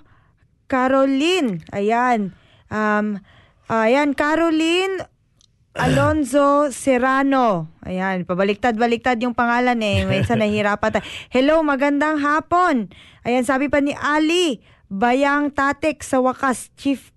Caroline. 0.70 1.66
Ayan. 1.74 2.38
Um, 2.70 3.18
ayan, 3.66 4.14
Caroline 4.14 5.02
Alonzo 5.74 6.70
Serrano. 6.70 7.74
Ayan, 7.82 8.30
pabaliktad-baliktad 8.30 9.18
yung 9.26 9.34
pangalan 9.34 9.82
eh. 9.82 10.06
Minsan 10.06 10.38
nahihirapan 10.46 10.94
tayo. 10.94 11.06
Hello, 11.34 11.66
magandang 11.66 12.22
hapon. 12.22 12.94
Ayan, 13.26 13.50
sabi 13.50 13.66
pa 13.66 13.82
ni 13.82 13.98
Ali, 13.98 14.62
Bayang 14.94 15.50
Tatek 15.50 16.06
sa 16.06 16.22
wakas, 16.22 16.70
Chief 16.78 17.10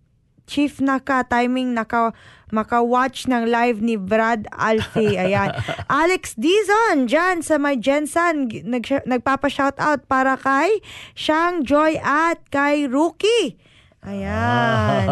Chief 0.47 0.79
naka, 0.79 1.27
timing 1.27 1.75
naka, 1.75 2.15
maka-watch 2.57 3.29
ng 3.29 3.45
live 3.45 3.85
ni 3.85 4.01
Brad 4.01 4.49
Alfie. 4.57 5.21
Ayan. 5.21 5.53
Alex 5.93 6.33
Dizon, 6.41 7.05
dyan 7.05 7.45
sa 7.45 7.61
may 7.61 7.77
Jensen, 7.77 8.49
nag, 8.65 8.89
nagpapa-shoutout 9.05 10.09
para 10.09 10.41
kay 10.41 10.81
Shang 11.13 11.69
Joy 11.69 12.01
at 12.01 12.41
kay 12.49 12.89
Rookie. 12.89 13.61
Ayan. 14.07 15.05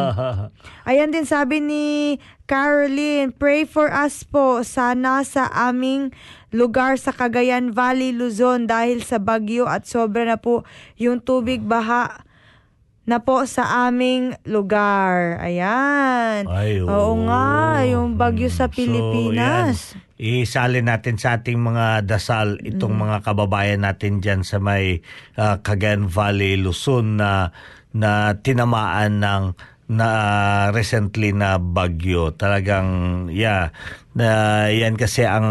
Ayan 0.89 1.11
din 1.11 1.27
sabi 1.27 1.59
ni 1.59 2.17
Caroline, 2.47 3.35
pray 3.35 3.67
for 3.67 3.91
us 3.91 4.23
po 4.23 4.63
sana 4.63 5.27
sa 5.27 5.51
aming 5.51 6.15
lugar 6.55 6.95
sa 6.95 7.11
Cagayan 7.11 7.75
Valley, 7.75 8.15
Luzon 8.15 8.71
dahil 8.71 9.03
sa 9.03 9.19
bagyo 9.19 9.67
at 9.67 9.91
sobra 9.91 10.23
na 10.23 10.39
po 10.39 10.63
yung 10.95 11.19
tubig 11.19 11.67
baha 11.67 12.23
na 13.05 13.21
po 13.21 13.45
sa 13.45 13.87
aming 13.87 14.33
lugar. 14.45 15.37
Ayan. 15.39 16.49
Ay, 16.49 16.81
Oo 16.81 17.13
nga, 17.29 17.85
yung 17.85 18.17
bagyo 18.17 18.49
sa 18.49 18.69
So, 18.69 18.81
Pilipinas. 18.81 19.93
yan. 19.93 20.43
Isali 20.45 20.81
natin 20.81 21.21
sa 21.21 21.37
ating 21.37 21.59
mga 21.59 22.07
dasal 22.07 22.57
itong 22.63 22.97
Mm. 22.97 23.03
mga 23.03 23.17
kababayan 23.21 23.83
natin 23.83 24.23
dyan 24.23 24.41
sa 24.41 24.57
may 24.57 25.05
ah, 25.35 25.61
Cagayan 25.61 26.07
Valley, 26.07 26.57
Luzon 26.57 27.19
na 27.19 27.51
na 27.93 28.35
tinamaan 28.35 29.21
ng 29.21 29.45
na 29.85 30.09
recently 30.73 31.37
na 31.37 31.61
bagyo. 31.61 32.33
Talagang 32.33 32.89
yeah, 33.29 33.69
na 34.17 34.65
yan 34.73 34.97
kasi 34.97 35.29
ang 35.29 35.45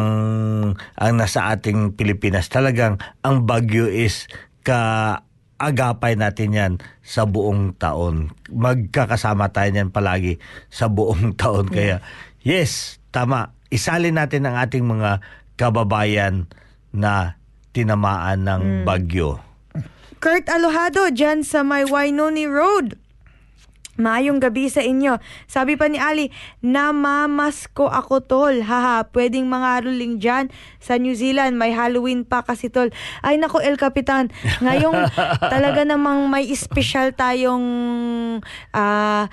ang 0.98 1.14
nasa 1.14 1.54
ating 1.54 1.94
Pilipinas. 1.94 2.50
Talagang 2.50 2.98
ang 3.22 3.46
bagyo 3.46 3.86
is 3.86 4.26
ka 4.66 5.22
agapay 5.58 6.18
natin 6.18 6.50
yan 6.54 6.74
sa 7.02 7.28
buong 7.28 7.76
taon. 7.78 8.34
Magkakasama 8.50 9.52
tayo 9.52 9.70
niyan 9.72 9.94
palagi 9.94 10.40
sa 10.70 10.90
buong 10.90 11.34
taon. 11.42 11.70
Kaya, 11.70 12.04
yes, 12.42 13.02
tama. 13.14 13.54
Isalin 13.74 14.18
natin 14.18 14.46
ang 14.46 14.58
ating 14.62 14.86
mga 14.86 15.22
kababayan 15.58 16.46
na 16.94 17.42
tinamaan 17.74 18.46
ng 18.46 18.62
bagyo. 18.86 19.42
Kurt 20.24 20.48
Alojado, 20.48 21.12
dyan 21.12 21.44
sa 21.44 21.68
may 21.68 21.84
Wainoni 21.84 22.48
Road. 22.48 22.96
Maayong 23.94 24.42
gabi 24.42 24.74
sa 24.74 24.82
inyo. 24.82 25.22
Sabi 25.46 25.78
pa 25.78 25.86
ni 25.86 26.02
Ali, 26.02 26.34
namamasko 26.66 27.86
ako 27.86 28.26
tol. 28.26 28.56
Haha, 28.66 29.06
pwedeng 29.14 29.46
mga 29.46 29.86
ruling 29.86 30.18
dyan 30.18 30.50
sa 30.82 30.98
New 30.98 31.14
Zealand. 31.14 31.54
May 31.54 31.78
Halloween 31.78 32.26
pa 32.26 32.42
kasi 32.42 32.74
tol. 32.74 32.90
Ay 33.22 33.38
nako 33.38 33.62
El 33.62 33.78
Capitan, 33.78 34.34
ngayong 34.66 35.14
talaga 35.54 35.86
namang 35.86 36.26
may 36.26 36.50
special 36.58 37.14
tayong 37.14 37.66
ah, 38.74 39.30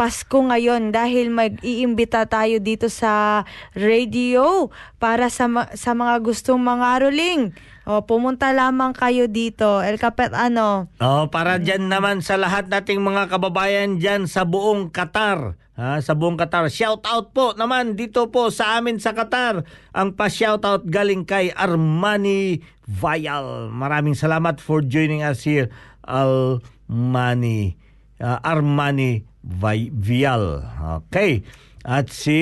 Pasko 0.00 0.40
ngayon 0.40 0.96
dahil 0.96 1.28
mag-iimbita 1.28 2.24
tayo 2.24 2.56
dito 2.56 2.88
sa 2.88 3.44
radio 3.76 4.72
para 4.96 5.28
sa, 5.28 5.44
ma- 5.44 5.68
sa 5.76 5.92
mga 5.92 6.24
gustong 6.24 6.56
mga 6.56 7.04
ruling. 7.04 7.52
O, 7.90 8.06
pumunta 8.06 8.54
lamang 8.54 8.94
kayo 8.94 9.26
dito. 9.26 9.82
El 9.82 9.98
Capet, 9.98 10.30
ano? 10.30 10.86
Oh, 11.02 11.26
para 11.26 11.58
dyan 11.58 11.90
naman 11.90 12.22
sa 12.22 12.38
lahat 12.38 12.70
nating 12.70 13.02
mga 13.02 13.26
kababayan 13.26 13.98
dyan 13.98 14.30
sa 14.30 14.46
buong 14.46 14.94
Qatar. 14.94 15.58
Ha, 15.74 15.98
sa 15.98 16.14
buong 16.14 16.38
Qatar. 16.38 16.70
Shout 16.70 17.02
out 17.02 17.34
po 17.34 17.50
naman 17.58 17.98
dito 17.98 18.30
po 18.30 18.54
sa 18.54 18.78
amin 18.78 19.02
sa 19.02 19.10
Qatar. 19.10 19.66
Ang 19.90 20.14
pa-shout 20.14 20.62
out 20.62 20.86
galing 20.86 21.26
kay 21.26 21.50
Armani 21.50 22.62
Vial. 22.86 23.74
Maraming 23.74 24.14
salamat 24.14 24.62
for 24.62 24.86
joining 24.86 25.26
us 25.26 25.42
here. 25.42 25.66
Armani. 26.06 27.74
uh, 28.22 28.38
Armani 28.38 29.26
Vi- 29.42 29.90
Vial. 29.90 30.62
Okay. 31.02 31.42
At 31.80 32.12
si 32.12 32.38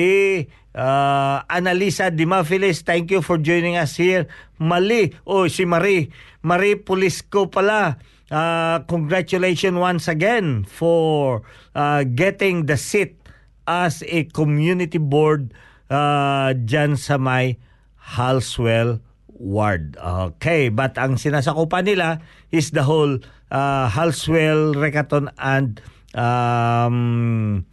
uh, 0.75 1.43
Analisa 1.49 2.11
Dimafilis, 2.13 2.83
thank 2.83 3.11
you 3.11 3.21
for 3.21 3.37
joining 3.37 3.77
us 3.77 3.95
here. 3.95 4.27
Mali, 4.59 5.15
oh 5.25 5.47
si 5.47 5.65
Marie, 5.65 6.11
Marie 6.43 6.75
Pulisco 6.75 7.49
pala. 7.49 7.97
Uh, 8.29 8.85
congratulations 8.85 9.73
once 9.73 10.05
again 10.05 10.61
for 10.61 11.41
uh, 11.73 12.05
getting 12.05 12.69
the 12.69 12.77
seat 12.77 13.17
as 13.65 14.05
a 14.05 14.29
community 14.29 15.01
board 15.01 15.49
uh, 15.89 16.53
dyan 16.53 16.93
sa 16.93 17.17
may 17.17 17.57
Halswell 18.17 19.01
Ward. 19.33 19.97
Okay, 19.97 20.69
but 20.69 20.93
ang 21.01 21.17
sinasakupan 21.17 21.89
nila 21.89 22.21
is 22.53 22.69
the 22.69 22.85
whole 22.85 23.17
uh, 23.49 23.89
Halswell, 23.89 24.77
Recaton 24.77 25.33
and 25.41 25.81
um, 26.13 27.65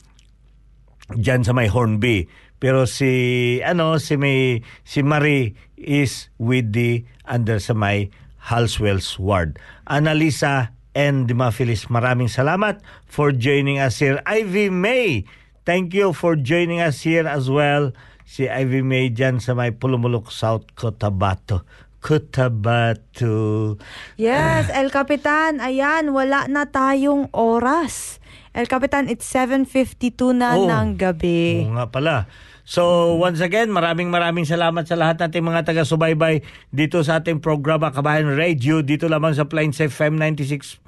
dyan 1.12 1.44
sa 1.44 1.53
may 1.53 1.68
Hornby. 1.68 2.28
Pero 2.57 2.89
si 2.89 3.61
ano 3.61 4.01
si 4.01 4.17
may 4.17 4.65
si 4.83 5.05
Marie 5.05 5.53
is 5.77 6.33
with 6.41 6.73
the 6.73 7.05
under 7.29 7.61
sa 7.61 7.77
may 7.77 8.09
Halswell's 8.49 9.19
ward. 9.19 9.59
Analisa 9.91 10.73
and 10.97 11.29
Dimafilis, 11.29 11.93
maraming 11.93 12.33
salamat 12.33 12.81
for 13.05 13.35
joining 13.35 13.77
us 13.77 14.01
here. 14.01 14.23
Ivy 14.25 14.73
May, 14.73 15.29
thank 15.69 15.93
you 15.93 16.17
for 16.17 16.39
joining 16.39 16.81
us 16.81 17.05
here 17.05 17.29
as 17.29 17.53
well. 17.53 17.93
Si 18.25 18.49
Ivy 18.49 18.81
May 18.81 19.13
dyan 19.13 19.39
sa 19.39 19.53
may 19.53 19.77
Pulumulok 19.77 20.33
South 20.33 20.73
Cotabato. 20.73 21.69
Cotabato. 22.01 23.75
Yes, 24.15 24.71
El 24.71 24.95
Capitan, 24.95 25.59
ayan, 25.59 26.15
wala 26.15 26.47
na 26.47 26.71
tayong 26.71 27.29
oras. 27.35 28.23
El 28.57 28.73
Capitan, 28.73 29.13
it's 29.13 29.29
7.52 29.29 30.33
na 30.33 30.57
Oh. 30.57 30.65
ng 30.65 30.97
gabi. 30.97 31.61
Oo 31.69 31.77
nga 31.77 31.93
pala. 31.93 32.25
So 32.65 33.13
once 33.21 33.45
again, 33.45 33.69
maraming 33.69 34.09
maraming 34.09 34.49
salamat 34.49 34.89
sa 34.89 34.97
lahat 34.97 35.21
nating 35.21 35.45
mga 35.45 35.69
taga-subaybay 35.69 36.41
dito 36.73 37.05
sa 37.05 37.21
ating 37.21 37.45
programa 37.45 37.93
Kabayan 37.93 38.33
Radio 38.33 38.81
dito 38.81 39.13
lamang 39.13 39.37
sa 39.37 39.45
Plains 39.45 39.77
FM 39.77 40.17
96.9 40.19 40.81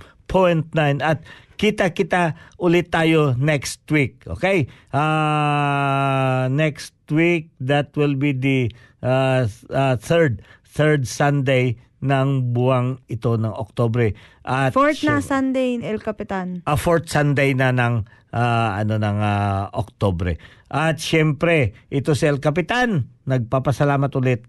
at 1.04 1.20
kita-kita 1.54 2.34
ulit 2.56 2.88
tayo 2.88 3.36
next 3.36 3.84
week. 3.92 4.24
Okay? 4.24 4.64
Ah, 4.90 6.48
next 6.48 6.96
week 7.12 7.52
that 7.60 7.92
will 8.00 8.16
be 8.16 8.32
the 8.32 8.72
uh, 9.04 9.44
uh, 9.68 9.94
third 10.00 10.40
third 10.64 11.04
Sunday 11.04 11.76
ng 11.98 12.54
buwang 12.54 13.02
ito 13.06 13.34
ng 13.34 13.50
Oktobre. 13.50 14.14
At 14.42 14.70
Fourth 14.70 15.02
na 15.02 15.18
syem- 15.18 15.26
Sunday, 15.26 15.70
El 15.82 15.98
Capitan. 15.98 16.62
a 16.62 16.78
fourth 16.78 17.10
Sunday 17.10 17.52
na 17.52 17.70
ng 17.70 18.06
ah, 18.30 18.78
ano 18.78 18.96
ng 18.96 19.18
ah, 19.18 19.66
Oktobre. 19.72 20.38
At 20.66 21.00
syempre, 21.00 21.74
ito 21.88 22.12
si 22.12 22.24
El 22.24 22.38
Capitan, 22.38 23.08
nagpapasalamat 23.24 24.12
ulit. 24.14 24.42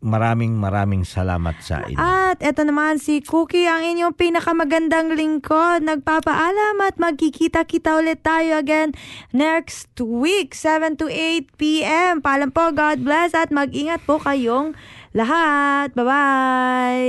Maraming 0.00 0.52
maraming 0.52 1.00
salamat 1.00 1.64
sa 1.64 1.80
inyo. 1.80 1.96
At 1.96 2.36
eto 2.44 2.60
naman 2.60 3.00
si 3.00 3.24
Cookie, 3.24 3.64
ang 3.64 3.80
inyong 3.80 4.12
pinakamagandang 4.12 5.16
lingkod. 5.16 5.80
Nagpapaalam 5.80 6.76
at 6.84 7.00
magkikita-kita 7.00 7.96
ulit 7.96 8.20
tayo 8.20 8.60
again 8.60 8.92
next 9.32 9.96
week, 9.96 10.52
7 10.52 11.00
to 11.00 11.08
8 11.08 11.56
p.m. 11.56 12.20
Paalam 12.20 12.52
po, 12.52 12.68
God 12.68 13.00
bless 13.00 13.32
at 13.32 13.48
mag-ingat 13.48 14.04
po 14.04 14.20
kayong 14.20 14.76
lahat. 15.14 15.94
Bye-bye! 15.94 17.04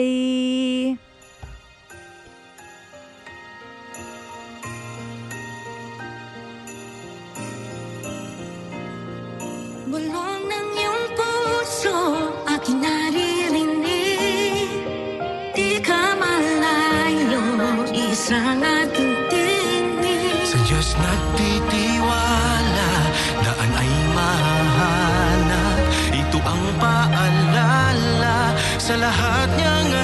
Lahat 29.06 29.50
niyang 29.54 29.95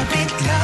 Kapit 0.00 0.32
lang, 0.48 0.48
wala 0.48 0.59